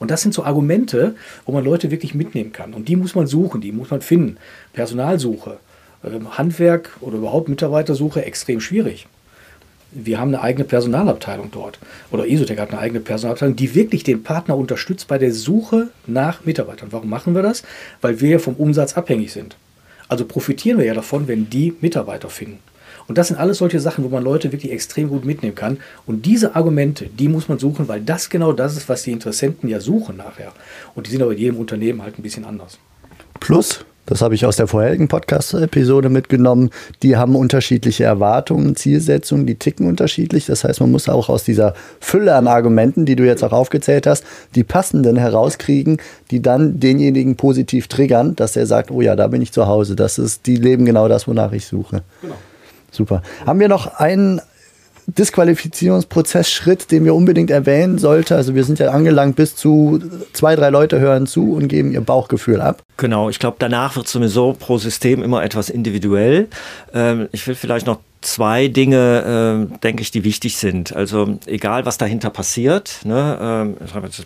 Und 0.02 0.10
das 0.10 0.20
sind 0.20 0.34
so 0.34 0.42
Argumente, 0.42 1.14
wo 1.46 1.52
man 1.52 1.64
Leute 1.64 1.92
wirklich 1.92 2.12
mitnehmen 2.12 2.52
kann. 2.52 2.74
Und 2.74 2.88
die 2.88 2.96
muss 2.96 3.14
man 3.14 3.28
suchen, 3.28 3.60
die 3.60 3.70
muss 3.70 3.90
man 3.90 4.00
finden. 4.00 4.36
Personalsuche, 4.72 5.58
ähm, 6.04 6.36
Handwerk 6.36 6.90
oder 7.00 7.18
überhaupt 7.18 7.48
Mitarbeitersuche 7.48 8.24
extrem 8.24 8.60
schwierig. 8.60 9.06
Wir 9.92 10.18
haben 10.18 10.34
eine 10.34 10.42
eigene 10.42 10.64
Personalabteilung 10.64 11.52
dort. 11.52 11.78
Oder 12.10 12.26
Isotec 12.26 12.58
hat 12.58 12.70
eine 12.70 12.80
eigene 12.80 12.98
Personalabteilung, 12.98 13.54
die 13.54 13.76
wirklich 13.76 14.02
den 14.02 14.24
Partner 14.24 14.56
unterstützt 14.56 15.06
bei 15.06 15.18
der 15.18 15.32
Suche 15.32 15.90
nach 16.08 16.44
Mitarbeitern. 16.44 16.88
Warum 16.90 17.08
machen 17.08 17.36
wir 17.36 17.42
das? 17.42 17.62
Weil 18.00 18.20
wir 18.20 18.40
vom 18.40 18.54
Umsatz 18.54 18.94
abhängig 18.96 19.32
sind. 19.32 19.56
Also 20.08 20.24
profitieren 20.24 20.78
wir 20.78 20.84
ja 20.84 20.94
davon, 20.94 21.28
wenn 21.28 21.48
die 21.48 21.74
Mitarbeiter 21.80 22.28
finden. 22.28 22.58
Und 23.12 23.18
das 23.18 23.28
sind 23.28 23.36
alles 23.36 23.58
solche 23.58 23.78
Sachen, 23.78 24.04
wo 24.04 24.08
man 24.08 24.24
Leute 24.24 24.52
wirklich 24.52 24.72
extrem 24.72 25.10
gut 25.10 25.26
mitnehmen 25.26 25.54
kann. 25.54 25.76
Und 26.06 26.24
diese 26.24 26.56
Argumente, 26.56 27.10
die 27.10 27.28
muss 27.28 27.46
man 27.46 27.58
suchen, 27.58 27.86
weil 27.86 28.00
das 28.00 28.30
genau 28.30 28.54
das 28.54 28.74
ist, 28.74 28.88
was 28.88 29.02
die 29.02 29.12
Interessenten 29.12 29.68
ja 29.68 29.80
suchen 29.80 30.16
nachher. 30.16 30.50
Und 30.94 31.06
die 31.06 31.10
sind 31.10 31.20
aber 31.20 31.32
in 31.32 31.38
jedem 31.38 31.58
Unternehmen 31.58 32.00
halt 32.00 32.18
ein 32.18 32.22
bisschen 32.22 32.46
anders. 32.46 32.78
Plus, 33.38 33.84
das 34.06 34.22
habe 34.22 34.34
ich 34.34 34.46
aus 34.46 34.56
der 34.56 34.66
vorherigen 34.66 35.08
Podcast-Episode 35.08 36.08
mitgenommen. 36.08 36.70
Die 37.02 37.18
haben 37.18 37.36
unterschiedliche 37.36 38.04
Erwartungen, 38.04 38.76
Zielsetzungen, 38.76 39.44
die 39.44 39.56
ticken 39.56 39.88
unterschiedlich. 39.88 40.46
Das 40.46 40.64
heißt, 40.64 40.80
man 40.80 40.90
muss 40.90 41.10
auch 41.10 41.28
aus 41.28 41.44
dieser 41.44 41.74
Fülle 42.00 42.34
an 42.34 42.46
Argumenten, 42.46 43.04
die 43.04 43.14
du 43.14 43.26
jetzt 43.26 43.44
auch 43.44 43.52
aufgezählt 43.52 44.06
hast, 44.06 44.24
die 44.54 44.64
passenden 44.64 45.16
herauskriegen, 45.16 45.98
die 46.30 46.40
dann 46.40 46.80
denjenigen 46.80 47.36
positiv 47.36 47.88
triggern, 47.88 48.36
dass 48.36 48.56
er 48.56 48.64
sagt, 48.64 48.90
oh 48.90 49.02
ja, 49.02 49.16
da 49.16 49.26
bin 49.26 49.42
ich 49.42 49.52
zu 49.52 49.66
Hause. 49.66 49.96
Das 49.96 50.16
ist, 50.16 50.46
die 50.46 50.56
leben 50.56 50.86
genau 50.86 51.08
das, 51.08 51.28
wonach 51.28 51.52
ich 51.52 51.66
suche. 51.66 52.02
Genau. 52.22 52.36
Super. 52.92 53.22
Haben 53.44 53.58
wir 53.58 53.68
noch 53.68 53.96
einen 53.96 54.40
Disqualifizierungsprozessschritt, 55.06 56.90
den 56.90 57.04
wir 57.04 57.14
unbedingt 57.14 57.50
erwähnen 57.50 57.98
sollten. 57.98 58.34
Also 58.34 58.54
wir 58.54 58.62
sind 58.62 58.78
ja 58.78 58.90
angelangt, 58.90 59.34
bis 59.34 59.56
zu 59.56 60.00
zwei, 60.32 60.54
drei 60.54 60.70
Leute 60.70 61.00
hören 61.00 61.26
zu 61.26 61.54
und 61.54 61.68
geben 61.68 61.92
ihr 61.92 62.00
Bauchgefühl 62.00 62.60
ab. 62.60 62.82
Genau, 62.98 63.28
ich 63.28 63.38
glaube, 63.40 63.56
danach 63.58 63.96
wird 63.96 64.06
sowieso 64.06 64.52
pro 64.52 64.78
System 64.78 65.22
immer 65.22 65.42
etwas 65.42 65.70
individuell. 65.70 66.48
Ähm, 66.94 67.28
ich 67.32 67.46
will 67.48 67.56
vielleicht 67.56 67.86
noch 67.86 67.98
zwei 68.22 68.68
Dinge, 68.68 69.68
äh, 69.70 69.78
denke 69.78 70.02
ich, 70.02 70.10
die 70.10 70.24
wichtig 70.24 70.56
sind. 70.56 70.94
Also 70.94 71.38
egal, 71.46 71.84
was 71.84 71.98
dahinter 71.98 72.30
passiert, 72.30 73.00
ne, 73.04 73.38
ähm, 73.40 73.76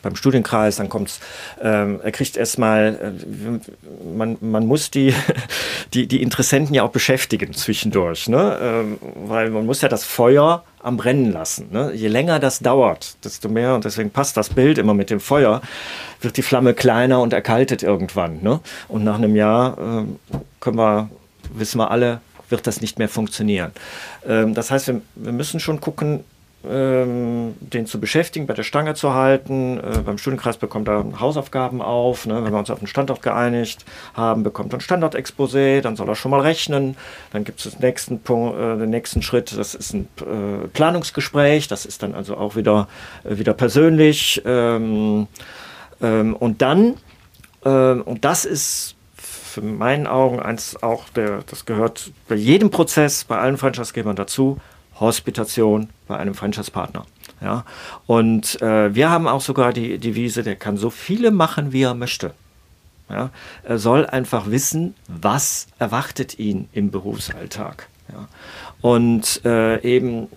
beim 0.03 0.17
Studienkreis, 0.17 0.77
dann 0.77 0.89
kommt's, 0.89 1.21
ähm, 1.61 2.01
er 2.03 2.13
kriegt 2.13 2.37
erstmal, 2.37 3.17
äh, 3.19 4.17
man, 4.17 4.37
man 4.41 4.67
muss 4.67 4.91
die, 4.91 5.15
die, 5.95 6.07
die 6.07 6.23
Interessenten 6.23 6.75
ja 6.75 6.83
auch 6.83 6.91
beschäftigen 6.91 7.53
zwischendurch, 7.55 8.29
ne, 8.29 8.59
ähm, 8.61 8.99
weil 9.27 9.51
man 9.51 9.67
muss 9.67 9.81
ja 9.81 9.89
das 9.89 10.05
Feuer 10.05 10.63
am 10.83 10.97
Brennen 10.97 11.33
lassen. 11.33 11.69
Ne? 11.73 11.93
Je 11.95 12.09
länger 12.09 12.39
das 12.39 12.61
dauert, 12.61 13.17
desto 13.25 13.49
mehr, 13.49 13.75
und 13.75 13.85
deswegen 13.85 14.11
passt 14.11 14.37
das 14.37 14.51
Bild 14.51 14.79
immer 14.79 14.95
mit 14.95 15.11
dem 15.11 15.19
Feuer, 15.19 15.61
wird 16.21 16.37
die 16.37 16.43
Flamme 16.43 16.75
kleiner 16.75 17.21
und 17.21 17.33
erkaltet 17.33 17.83
irgendwann. 17.83 18.41
Ne? 18.43 18.61
Und 18.87 19.03
nach 19.03 19.17
einem 19.17 19.35
Jahr 19.35 19.77
äh, 19.79 20.05
können 20.61 20.77
wir, 20.77 21.11
wissen 21.55 21.79
wir 21.79 21.91
alle, 21.91 22.21
wird 22.49 22.67
das 22.67 22.81
nicht 22.81 22.99
mehr 22.99 23.09
funktionieren. 23.09 23.73
Ähm, 24.27 24.55
das 24.55 24.71
heißt, 24.71 24.89
wir, 24.89 25.01
wir, 25.15 25.33
müssen 25.33 25.61
schon 25.61 25.81
gucken, 25.81 26.25
ähm, 26.69 27.55
den 27.61 27.87
zu 27.87 28.01
beschäftigen, 28.01 28.47
bei 28.47 28.55
der 28.55 28.63
Stange 28.63 28.95
zu 28.95 29.15
halten. 29.15 29.79
Äh, 29.79 29.99
beim 30.05 30.19
Studienkreis 30.19 30.57
bekommt 30.57 30.89
er 30.89 31.05
Hausaufgaben 31.21 31.81
auf. 31.81 32.27
Ne? 32.27 32.45
Wenn 32.45 32.53
wir 32.53 32.59
uns 32.59 32.71
auf 32.71 32.79
einen 32.79 32.87
Standort 32.89 33.23
geeinigt 33.23 33.85
haben, 34.15 34.43
bekommt 34.43 34.73
er 34.73 34.79
ein 34.79 34.81
Standortexposé, 34.81 35.81
dann 35.81 35.97
soll 35.97 36.09
er 36.09 36.17
schon 36.17 36.31
mal 36.31 36.41
rechnen. 36.41 36.97
Dann 37.33 37.45
gibt 37.45 37.65
es 37.65 37.73
den 37.73 37.81
nächsten, 37.81 38.17
äh, 38.17 38.79
den 38.79 38.91
nächsten 38.91 39.23
Schritt, 39.23 39.57
das 39.57 39.75
ist 39.75 39.95
ein 39.95 40.09
äh, 40.21 40.67
Planungsgespräch. 40.69 41.69
Das 41.69 41.87
ist 41.87 42.03
dann 42.03 42.15
also 42.15 42.37
auch 42.37 42.57
wieder, 42.57 42.89
äh, 43.25 43.39
wieder 43.39 43.55
persönlich. 43.55 44.43
Ähm, 44.45 45.29
ähm 46.03 46.35
und 46.35 46.63
dann, 46.63 46.95
ähm, 47.65 48.03
und 48.03 48.25
das 48.25 48.45
ist 48.45 48.96
für 49.57 49.63
meinen 49.63 50.07
Augen 50.07 50.39
eins 50.39 50.83
auch 50.83 51.09
der, 51.09 51.43
das 51.47 51.65
gehört 51.65 52.13
bei 52.29 52.35
jedem 52.35 52.69
Prozess, 52.69 53.25
bei 53.25 53.39
allen 53.39 53.57
Franchise-Gebern 53.57 54.15
dazu, 54.15 54.61
Hospitation 55.01 55.89
bei 56.07 56.19
einem 56.19 56.35
Franchise-Partner. 56.35 57.07
Ja? 57.41 57.65
Und 58.07 58.61
äh, 58.61 58.95
wir 58.95 59.09
haben 59.09 59.27
auch 59.27 59.41
sogar 59.41 59.73
die 59.73 59.97
Devise, 59.97 60.43
der 60.43 60.57
kann 60.57 60.77
so 60.77 60.91
viele 60.91 61.31
machen, 61.31 61.73
wie 61.73 61.85
er 61.85 61.95
möchte. 61.95 62.35
Ja? 63.09 63.31
Er 63.63 63.79
soll 63.79 64.05
einfach 64.05 64.51
wissen, 64.51 64.95
was 65.09 65.69
erwartet 65.79 66.39
ihn 66.39 66.69
im 66.73 66.91
Berufsalltag. 66.91 67.89
Ja? 68.13 68.29
Und 68.83 69.41
äh, 69.47 69.81
eben, 69.81 70.29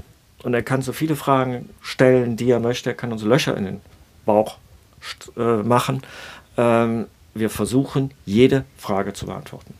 und 0.43 0.53
er 0.53 0.63
kann 0.63 0.81
so 0.81 0.93
viele 0.93 1.17
Fragen 1.17 1.67
stellen, 1.81 2.37
die 2.37 2.49
er 2.49 2.61
möchte. 2.61 2.91
Er 2.91 2.95
kann 2.95 3.11
uns 3.11 3.23
Löcher 3.23 3.57
in 3.57 3.65
den 3.65 3.81
Bauch 4.25 4.59
äh, 5.35 5.57
machen. 5.57 6.03
Ähm, 6.55 7.07
wir 7.39 7.49
versuchen, 7.49 8.11
jede 8.25 8.65
Frage 8.77 9.13
zu 9.13 9.25
beantworten. 9.25 9.73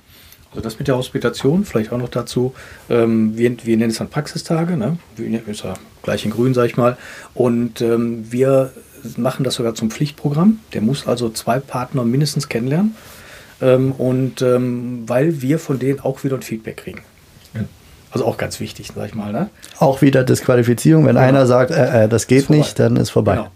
Also 0.51 0.61
das 0.61 0.79
mit 0.79 0.87
der 0.87 0.97
Hospitation, 0.97 1.63
vielleicht 1.63 1.91
auch 1.91 1.97
noch 1.99 2.09
dazu, 2.09 2.55
ähm, 2.89 3.37
wir, 3.37 3.55
wir 3.65 3.77
nennen 3.77 3.91
es 3.91 3.99
dann 3.99 4.09
Praxistage, 4.09 4.77
ne? 4.77 4.97
ist 5.45 5.63
ja 5.63 5.75
gleich 6.01 6.25
in 6.25 6.31
grün, 6.31 6.53
sag 6.53 6.65
ich 6.65 6.77
mal. 6.77 6.97
Und 7.35 7.81
ähm, 7.81 8.31
wir 8.31 8.73
machen 9.15 9.43
das 9.43 9.55
sogar 9.55 9.75
zum 9.75 9.91
Pflichtprogramm. 9.91 10.59
Der 10.73 10.81
muss 10.81 11.07
also 11.07 11.29
zwei 11.29 11.59
Partner 11.59 12.03
mindestens 12.03 12.49
kennenlernen. 12.49 12.95
Ähm, 13.61 13.91
und 13.91 14.41
ähm, 14.41 15.03
weil 15.07 15.41
wir 15.41 15.59
von 15.59 15.77
denen 15.77 15.99
auch 15.99 16.23
wieder 16.23 16.35
ein 16.35 16.41
Feedback 16.41 16.77
kriegen. 16.77 17.01
Also 18.11 18.25
auch 18.25 18.37
ganz 18.37 18.59
wichtig, 18.59 18.91
sag 18.95 19.07
ich 19.07 19.15
mal. 19.15 19.31
Ne? 19.31 19.49
Auch 19.77 20.01
wieder 20.01 20.23
Disqualifizierung, 20.23 21.05
wenn 21.05 21.15
genau. 21.15 21.27
einer 21.27 21.45
sagt, 21.45 21.71
äh, 21.71 22.05
äh, 22.05 22.09
das 22.09 22.25
geht 22.27 22.49
nicht, 22.49 22.79
dann 22.79 22.95
ist 22.95 23.11
vorbei. 23.11 23.35
Genau. 23.35 23.51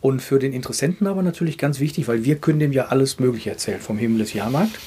Und 0.00 0.22
für 0.22 0.38
den 0.38 0.52
Interessenten 0.52 1.06
aber 1.06 1.22
natürlich 1.22 1.58
ganz 1.58 1.80
wichtig, 1.80 2.08
weil 2.08 2.24
wir 2.24 2.36
können 2.36 2.60
dem 2.60 2.72
ja 2.72 2.86
alles 2.86 3.18
Mögliche 3.18 3.50
erzählen 3.50 3.80
vom 3.80 3.98
Himmel 3.98 4.18
des 4.18 4.32
Jahrmarkt. 4.32 4.78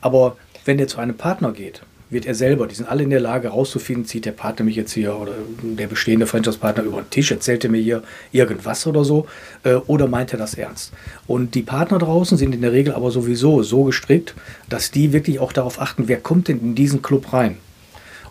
Aber 0.00 0.36
wenn 0.64 0.78
der 0.78 0.88
zu 0.88 0.98
einem 0.98 1.16
Partner 1.16 1.52
geht, 1.52 1.82
wird 2.10 2.26
er 2.26 2.34
selber. 2.34 2.66
Die 2.66 2.74
sind 2.74 2.88
alle 2.88 3.02
in 3.02 3.10
der 3.10 3.20
Lage 3.20 3.48
herauszufinden, 3.48 4.06
zieht 4.06 4.24
der 4.24 4.32
Partner 4.32 4.64
mich 4.64 4.76
jetzt 4.76 4.92
hier 4.92 5.16
oder 5.16 5.32
der 5.62 5.86
bestehende 5.86 6.26
Franchise-Partner 6.26 6.84
über 6.84 7.02
den 7.02 7.10
Tisch, 7.10 7.30
erzählt 7.30 7.64
er 7.64 7.70
mir 7.70 7.82
hier 7.82 8.02
irgendwas 8.32 8.86
oder 8.86 9.04
so 9.04 9.26
äh, 9.64 9.74
oder 9.74 10.06
meint 10.06 10.32
er 10.32 10.38
das 10.38 10.54
ernst. 10.54 10.92
Und 11.26 11.54
die 11.54 11.62
Partner 11.62 11.98
draußen 11.98 12.38
sind 12.38 12.54
in 12.54 12.62
der 12.62 12.72
Regel 12.72 12.94
aber 12.94 13.10
sowieso 13.10 13.62
so 13.62 13.84
gestrickt, 13.84 14.34
dass 14.68 14.90
die 14.90 15.12
wirklich 15.12 15.40
auch 15.40 15.52
darauf 15.52 15.80
achten, 15.80 16.08
wer 16.08 16.20
kommt 16.20 16.48
denn 16.48 16.60
in 16.60 16.74
diesen 16.74 17.02
Club 17.02 17.32
rein. 17.32 17.56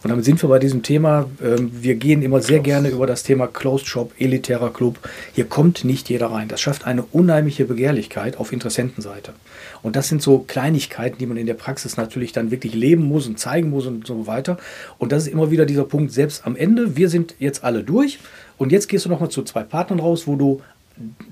Und 0.04 0.10
damit 0.10 0.26
sind 0.26 0.42
wir 0.44 0.50
bei 0.50 0.60
diesem 0.60 0.84
Thema. 0.84 1.30
Ähm, 1.42 1.72
wir 1.82 1.96
gehen 1.96 2.22
immer 2.22 2.42
sehr 2.42 2.60
gerne 2.60 2.90
über 2.90 3.08
das 3.08 3.24
Thema 3.24 3.48
Closed 3.48 3.88
Shop, 3.88 4.12
elitärer 4.20 4.72
Club. 4.72 5.00
Hier 5.34 5.46
kommt 5.46 5.86
nicht 5.86 6.10
jeder 6.10 6.28
rein. 6.28 6.50
Das 6.50 6.60
schafft 6.60 6.86
eine 6.86 7.04
unheimliche 7.04 7.64
Begehrlichkeit 7.64 8.38
auf 8.38 8.52
Interessentenseite. 8.52 9.34
Und 9.82 9.96
das 9.96 10.10
sind 10.10 10.22
so 10.22 10.40
Kleinigkeiten, 10.40 11.18
die 11.20 11.26
man 11.26 11.38
in 11.38 11.46
der 11.46 11.54
Praxis 11.54 11.96
natürlich 11.96 12.34
dann 12.34 12.52
wirklich 12.52 12.74
leben 12.74 13.04
muss 13.04 13.28
und 13.28 13.40
zeigen 13.40 13.70
muss 13.70 13.86
und 13.86 14.06
so 14.06 14.28
weiter. 14.28 14.58
Und 14.98 15.14
das 15.14 15.24
ist 15.24 15.32
immer 15.32 15.52
wieder 15.52 15.66
dieser 15.66 15.86
Punkt, 15.86 16.12
selbst 16.12 16.46
am 16.46 16.58
Ende, 16.58 16.98
wir 16.98 17.08
sind 17.08 17.36
jetzt 17.40 17.64
alle 17.64 17.84
durch. 17.84 18.20
Und 18.58 18.74
jetzt 18.74 18.90
gehst 18.90 19.06
du 19.06 19.10
nochmal 19.10 19.30
zu 19.30 19.44
zwei 19.44 19.64
Partnern 19.64 20.02
raus, 20.02 20.28
wo 20.28 20.36
du 20.36 20.62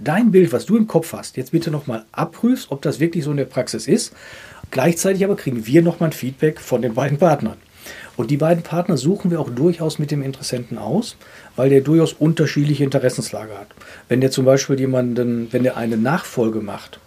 dein 0.01 0.31
Bild, 0.31 0.53
was 0.53 0.65
du 0.65 0.77
im 0.77 0.87
Kopf 0.87 1.11
hast, 1.11 1.35
jetzt 1.35 1.51
bitte 1.51 1.71
nochmal 1.71 2.05
abprüfst, 2.13 2.71
ob 2.71 2.81
das 2.81 3.01
wirklich 3.01 3.25
so 3.25 3.31
in 3.31 3.37
der 3.37 3.45
Praxis 3.45 3.87
ist. 3.87 4.13
Gleichzeitig 4.71 5.25
aber 5.25 5.35
kriegen 5.35 5.67
wir 5.67 5.81
nochmal 5.81 6.09
ein 6.09 6.13
Feedback 6.13 6.61
von 6.61 6.81
den 6.81 6.93
beiden 6.93 7.17
Partnern. 7.17 7.57
Und 8.17 8.29
die 8.29 8.37
beiden 8.37 8.63
Partner 8.63 8.97
suchen 8.97 9.31
wir 9.31 9.39
auch 9.39 9.49
durchaus 9.49 9.99
mit 9.99 10.11
dem 10.11 10.21
Interessenten 10.21 10.77
aus, 10.77 11.15
weil 11.55 11.69
der 11.69 11.81
durchaus 11.81 12.13
unterschiedliche 12.13 12.83
Interessenslage 12.83 13.57
hat. 13.57 13.67
Wenn 14.09 14.21
der 14.21 14.31
zum 14.31 14.45
Beispiel 14.45 14.79
jemanden, 14.79 15.47
wenn 15.51 15.63
der 15.63 15.77
eine 15.77 15.97
Nachfolge 15.97 16.61
macht, 16.61 16.99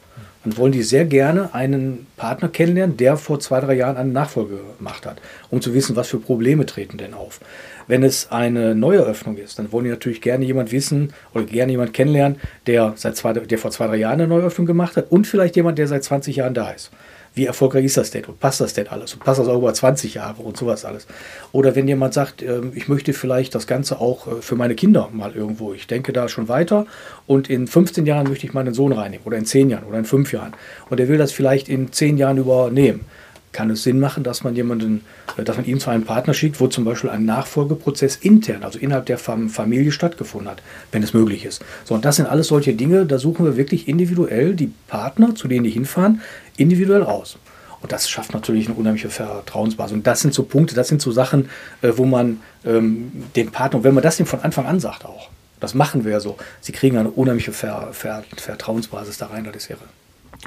dann 0.44 0.56
wollen 0.58 0.72
die 0.72 0.82
sehr 0.82 1.06
gerne 1.06 1.54
einen 1.54 2.06
Partner 2.16 2.48
kennenlernen, 2.48 2.98
der 2.98 3.16
vor 3.16 3.40
zwei, 3.40 3.60
drei 3.60 3.74
Jahren 3.74 3.96
eine 3.96 4.12
Nachfolge 4.12 4.60
gemacht 4.78 5.06
hat, 5.06 5.20
um 5.50 5.62
zu 5.62 5.72
wissen, 5.72 5.96
was 5.96 6.08
für 6.08 6.18
Probleme 6.18 6.66
treten 6.66 6.98
denn 6.98 7.14
auf. 7.14 7.40
Wenn 7.86 8.02
es 8.02 8.30
eine 8.30 8.74
Neueröffnung 8.74 9.38
ist, 9.38 9.58
dann 9.58 9.72
wollen 9.72 9.84
die 9.84 9.90
natürlich 9.90 10.20
gerne 10.20 10.44
jemand 10.44 10.70
wissen 10.70 11.12
oder 11.32 11.44
gerne 11.44 11.72
jemand 11.72 11.94
kennenlernen, 11.94 12.38
der, 12.66 12.92
seit 12.96 13.16
zwei, 13.16 13.32
der 13.32 13.58
vor 13.58 13.70
zwei, 13.70 13.86
drei 13.86 13.96
Jahren 13.96 14.20
eine 14.20 14.26
Neueröffnung 14.26 14.66
gemacht 14.66 14.96
hat 14.96 15.10
und 15.10 15.26
vielleicht 15.26 15.56
jemand, 15.56 15.78
der 15.78 15.88
seit 15.88 16.04
20 16.04 16.36
Jahren 16.36 16.54
da 16.54 16.70
ist 16.70 16.90
wie 17.34 17.46
erfolgreich 17.46 17.84
ist 17.84 17.96
das 17.96 18.10
denn 18.10 18.24
und 18.24 18.38
passt 18.38 18.60
das 18.60 18.74
denn 18.74 18.88
alles 18.88 19.14
und 19.14 19.24
passt 19.24 19.40
das 19.40 19.48
auch 19.48 19.58
über 19.58 19.74
20 19.74 20.14
Jahre 20.14 20.42
und 20.42 20.56
sowas 20.56 20.84
alles. 20.84 21.06
Oder 21.52 21.74
wenn 21.74 21.88
jemand 21.88 22.14
sagt, 22.14 22.42
ähm, 22.42 22.72
ich 22.74 22.88
möchte 22.88 23.12
vielleicht 23.12 23.54
das 23.54 23.66
Ganze 23.66 24.00
auch 24.00 24.26
äh, 24.26 24.42
für 24.42 24.54
meine 24.54 24.74
Kinder 24.74 25.08
mal 25.12 25.34
irgendwo, 25.34 25.74
ich 25.74 25.86
denke 25.86 26.12
da 26.12 26.28
schon 26.28 26.48
weiter 26.48 26.86
und 27.26 27.50
in 27.50 27.66
15 27.66 28.06
Jahren 28.06 28.28
möchte 28.28 28.46
ich 28.46 28.54
meinen 28.54 28.74
Sohn 28.74 28.92
reinnehmen 28.92 29.26
oder 29.26 29.36
in 29.36 29.46
10 29.46 29.70
Jahren 29.70 29.84
oder 29.84 29.98
in 29.98 30.04
5 30.04 30.32
Jahren 30.32 30.54
und 30.90 31.00
er 31.00 31.08
will 31.08 31.18
das 31.18 31.32
vielleicht 31.32 31.68
in 31.68 31.92
10 31.92 32.18
Jahren 32.18 32.38
übernehmen 32.38 33.04
kann 33.54 33.70
es 33.70 33.82
Sinn 33.82 33.98
machen, 33.98 34.22
dass 34.22 34.44
man 34.44 34.54
jemanden, 34.54 35.02
äh, 35.38 35.44
dass 35.44 35.56
man 35.56 35.64
ihn 35.64 35.80
zu 35.80 35.88
einem 35.88 36.04
Partner 36.04 36.34
schickt, 36.34 36.60
wo 36.60 36.66
zum 36.66 36.84
Beispiel 36.84 37.08
ein 37.08 37.24
Nachfolgeprozess 37.24 38.16
intern, 38.16 38.62
also 38.62 38.78
innerhalb 38.78 39.06
der 39.06 39.16
Familie 39.16 39.92
stattgefunden 39.92 40.50
hat, 40.50 40.62
wenn 40.92 41.02
es 41.02 41.14
möglich 41.14 41.46
ist. 41.46 41.64
So, 41.84 41.94
und 41.94 42.04
das 42.04 42.16
sind 42.16 42.26
alles 42.26 42.48
solche 42.48 42.74
Dinge, 42.74 43.06
da 43.06 43.18
suchen 43.18 43.46
wir 43.46 43.56
wirklich 43.56 43.88
individuell 43.88 44.54
die 44.54 44.70
Partner, 44.88 45.34
zu 45.34 45.48
denen 45.48 45.64
die 45.64 45.70
hinfahren, 45.70 46.20
individuell 46.58 47.04
aus. 47.04 47.38
Und 47.80 47.92
das 47.92 48.08
schafft 48.08 48.32
natürlich 48.32 48.66
eine 48.66 48.76
unheimliche 48.76 49.10
Vertrauensbasis. 49.10 49.94
Und 49.94 50.06
das 50.06 50.20
sind 50.20 50.32
so 50.32 50.42
Punkte, 50.44 50.74
das 50.74 50.88
sind 50.88 51.02
so 51.02 51.12
Sachen, 51.12 51.50
äh, 51.82 51.92
wo 51.96 52.04
man 52.04 52.40
ähm, 52.64 53.12
dem 53.36 53.50
Partner, 53.50 53.84
wenn 53.84 53.94
man 53.94 54.02
das 54.02 54.20
ihm 54.20 54.26
von 54.26 54.40
Anfang 54.40 54.66
an 54.66 54.80
sagt 54.80 55.04
auch, 55.04 55.28
das 55.60 55.74
machen 55.74 56.04
wir 56.04 56.12
ja 56.12 56.20
so, 56.20 56.36
sie 56.60 56.72
kriegen 56.72 56.98
eine 56.98 57.10
unheimliche 57.10 57.52
Ver 57.52 57.88
Ver 57.92 58.24
Vertrauensbasis 58.36 59.18
da 59.18 59.26
rein, 59.26 59.44
das 59.44 59.56
ist 59.56 59.70
irre. 59.70 59.84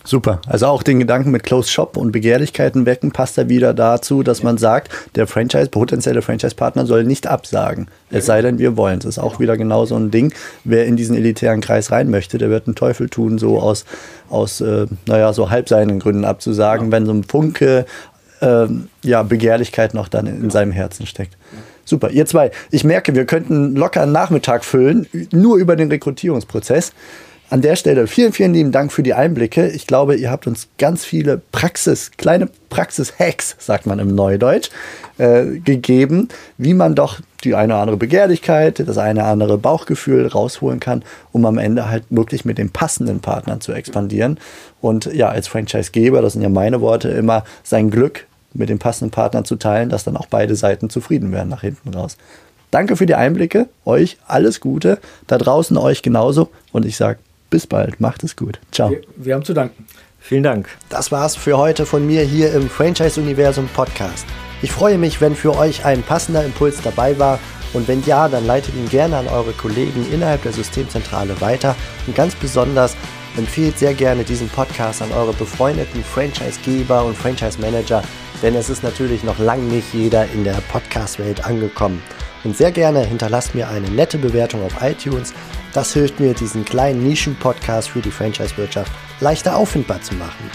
Super. 0.03 0.39
Also 0.47 0.67
auch 0.67 0.83
den 0.83 0.99
Gedanken 0.99 1.31
mit 1.31 1.43
Closed 1.43 1.69
Shop 1.69 1.97
und 1.97 2.11
Begehrlichkeiten 2.11 2.85
wecken 2.85 3.11
passt 3.11 3.37
da 3.37 3.49
wieder 3.49 3.73
dazu, 3.73 4.23
dass 4.23 4.41
man 4.41 4.57
sagt, 4.57 4.89
der 5.15 5.27
Franchise, 5.27 5.69
potenzielle 5.69 6.21
Franchise-Partner 6.21 6.85
soll 6.85 7.03
nicht 7.03 7.27
absagen. 7.27 7.87
Es 8.09 8.25
sei 8.25 8.41
denn, 8.41 8.57
wir 8.57 8.77
wollen 8.77 8.99
es. 8.99 9.03
Das 9.03 9.17
ist 9.17 9.23
auch 9.23 9.39
wieder 9.39 9.57
genau 9.57 9.85
so 9.85 9.95
ein 9.95 10.11
Ding. 10.11 10.33
Wer 10.63 10.85
in 10.85 10.95
diesen 10.95 11.15
elitären 11.15 11.61
Kreis 11.61 11.91
rein 11.91 12.09
möchte, 12.09 12.37
der 12.37 12.49
wird 12.49 12.67
einen 12.67 12.75
Teufel 12.75 13.09
tun, 13.09 13.37
so 13.37 13.59
aus, 13.59 13.85
aus 14.29 14.61
äh, 14.61 14.87
naja, 15.05 15.33
so 15.33 15.49
halb 15.49 15.67
seinen 15.67 15.99
Gründen 15.99 16.25
abzusagen, 16.25 16.91
wenn 16.91 17.05
so 17.05 17.11
ein 17.11 17.23
Funke 17.23 17.85
äh, 18.39 18.67
ja, 19.03 19.23
Begehrlichkeit 19.23 19.93
noch 19.93 20.07
dann 20.07 20.27
in, 20.27 20.43
in 20.43 20.49
seinem 20.49 20.71
Herzen 20.71 21.05
steckt. 21.05 21.35
Super, 21.83 22.09
ihr 22.09 22.25
zwei. 22.25 22.51
Ich 22.69 22.83
merke, 22.83 23.15
wir 23.15 23.25
könnten 23.25 23.75
locker 23.75 24.01
einen 24.01 24.11
Nachmittag 24.11 24.65
füllen, 24.65 25.07
nur 25.31 25.57
über 25.57 25.77
den 25.77 25.89
Rekrutierungsprozess. 25.89 26.91
An 27.49 27.61
der 27.61 27.77
Stelle 27.77 28.07
vielen, 28.07 28.33
vielen 28.33 28.53
lieben 28.53 28.73
Dank 28.73 28.91
für 28.91 29.03
die 29.03 29.13
Einblicke. 29.13 29.69
Ich 29.69 29.87
glaube, 29.87 30.17
ihr 30.17 30.29
habt 30.29 30.47
uns 30.47 30.67
ganz 30.77 31.05
viele 31.05 31.39
Praxis, 31.53 32.11
kleine 32.17 32.49
Praxis-Hacks, 32.69 33.55
sagt 33.57 33.85
man 33.85 33.99
im 33.99 34.13
Neudeutsch, 34.13 34.69
äh, 35.17 35.45
gegeben, 35.59 36.27
wie 36.57 36.73
man 36.73 36.93
doch 36.93 37.21
die 37.45 37.55
eine 37.55 37.73
oder 37.73 37.81
andere 37.81 37.97
Begehrlichkeit, 37.97 38.85
das 38.85 38.97
eine 38.97 39.21
oder 39.21 39.29
andere 39.29 39.57
Bauchgefühl 39.57 40.27
rausholen 40.27 40.81
kann, 40.81 41.03
um 41.31 41.45
am 41.45 41.57
Ende 41.57 41.89
halt 41.89 42.03
wirklich 42.09 42.43
mit 42.43 42.57
den 42.57 42.71
passenden 42.71 43.21
Partnern 43.21 43.61
zu 43.61 43.71
expandieren. 43.71 44.41
Und 44.81 45.05
ja, 45.05 45.29
als 45.29 45.47
Franchise-Geber, 45.47 46.21
das 46.21 46.33
sind 46.33 46.41
ja 46.41 46.49
meine 46.49 46.81
Worte, 46.81 47.07
immer 47.09 47.45
sein 47.63 47.89
Glück 47.89 48.25
mit 48.53 48.67
den 48.67 48.79
passenden 48.79 49.11
Partnern 49.11 49.45
zu 49.45 49.55
teilen, 49.55 49.87
dass 49.87 50.03
dann 50.03 50.17
auch 50.17 50.27
beide 50.27 50.57
Seiten 50.57 50.89
zufrieden 50.89 51.31
werden 51.31 51.47
nach 51.47 51.61
hinten 51.61 51.93
raus. 51.93 52.17
Danke 52.71 52.97
für 52.97 53.05
die 53.05 53.15
Einblicke, 53.15 53.69
euch 53.85 54.17
alles 54.27 54.59
Gute, 54.59 54.99
da 55.27 55.37
draußen 55.37 55.77
euch 55.77 56.01
genauso 56.01 56.49
und 56.73 56.85
ich 56.85 56.97
sage 56.97 57.19
bis 57.49 57.67
bald. 57.67 57.99
Macht 57.99 58.23
es 58.23 58.35
gut. 58.35 58.59
Ciao. 58.71 58.91
Wir, 58.91 59.01
wir 59.15 59.35
haben 59.35 59.45
zu 59.45 59.53
danken. 59.53 59.85
Vielen 60.19 60.43
Dank. 60.43 60.69
Das 60.89 61.11
war's 61.11 61.35
für 61.35 61.57
heute 61.57 61.85
von 61.85 62.05
mir 62.05 62.23
hier 62.23 62.53
im 62.53 62.69
Franchise-Universum 62.69 63.69
Podcast. 63.73 64.25
Ich 64.61 64.71
freue 64.71 64.97
mich, 64.97 65.21
wenn 65.21 65.35
für 65.35 65.55
euch 65.55 65.85
ein 65.85 66.03
passender 66.03 66.43
Impuls 66.43 66.81
dabei 66.81 67.17
war. 67.19 67.39
Und 67.73 67.87
wenn 67.87 68.03
ja, 68.05 68.27
dann 68.27 68.45
leitet 68.45 68.75
ihn 68.75 68.89
gerne 68.89 69.17
an 69.17 69.27
eure 69.27 69.51
Kollegen 69.53 70.05
innerhalb 70.11 70.43
der 70.43 70.53
Systemzentrale 70.53 71.39
weiter. 71.41 71.75
Und 72.07 72.15
ganz 72.15 72.33
besonders 72.35 72.95
empfehlt 73.37 73.77
sehr 73.77 73.93
gerne 73.93 74.23
diesen 74.23 74.49
Podcast 74.49 75.01
an 75.01 75.11
eure 75.11 75.33
befreundeten 75.33 76.03
Franchise-Geber 76.03 77.05
und 77.05 77.15
Franchise-Manager, 77.15 78.01
denn 78.41 78.55
es 78.55 78.69
ist 78.69 78.83
natürlich 78.83 79.23
noch 79.23 79.39
lange 79.39 79.63
nicht 79.63 79.93
jeder 79.93 80.25
in 80.31 80.43
der 80.43 80.59
Podcast-Welt 80.71 81.45
angekommen. 81.45 82.01
Und 82.43 82.55
sehr 82.57 82.71
gerne 82.71 83.03
hinterlasst 83.03 83.55
mir 83.55 83.67
eine 83.67 83.89
nette 83.89 84.17
Bewertung 84.17 84.63
auf 84.63 84.81
iTunes. 84.81 85.33
Das 85.73 85.93
hilft 85.93 86.19
mir, 86.19 86.33
diesen 86.33 86.65
kleinen 86.65 87.03
Nischen-Podcast 87.03 87.89
für 87.89 88.01
die 88.01 88.11
Franchise-Wirtschaft 88.11 88.91
leichter 89.19 89.55
auffindbar 89.55 90.01
zu 90.01 90.15
machen. 90.15 90.49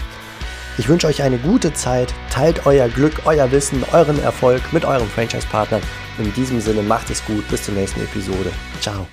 Ich 0.77 0.89
wünsche 0.89 1.07
euch 1.07 1.21
eine 1.21 1.37
gute 1.37 1.73
Zeit, 1.73 2.13
teilt 2.31 2.65
euer 2.65 2.89
Glück, 2.89 3.21
euer 3.25 3.51
Wissen, 3.51 3.83
euren 3.91 4.21
Erfolg 4.23 4.61
mit 4.73 4.85
euren 4.85 5.07
Franchise-Partnern. 5.07 5.81
In 6.17 6.33
diesem 6.33 6.59
Sinne 6.59 6.81
macht 6.81 7.09
es 7.09 7.23
gut, 7.25 7.47
bis 7.49 7.63
zur 7.63 7.75
nächsten 7.75 8.01
Episode. 8.01 8.51
Ciao. 8.81 9.07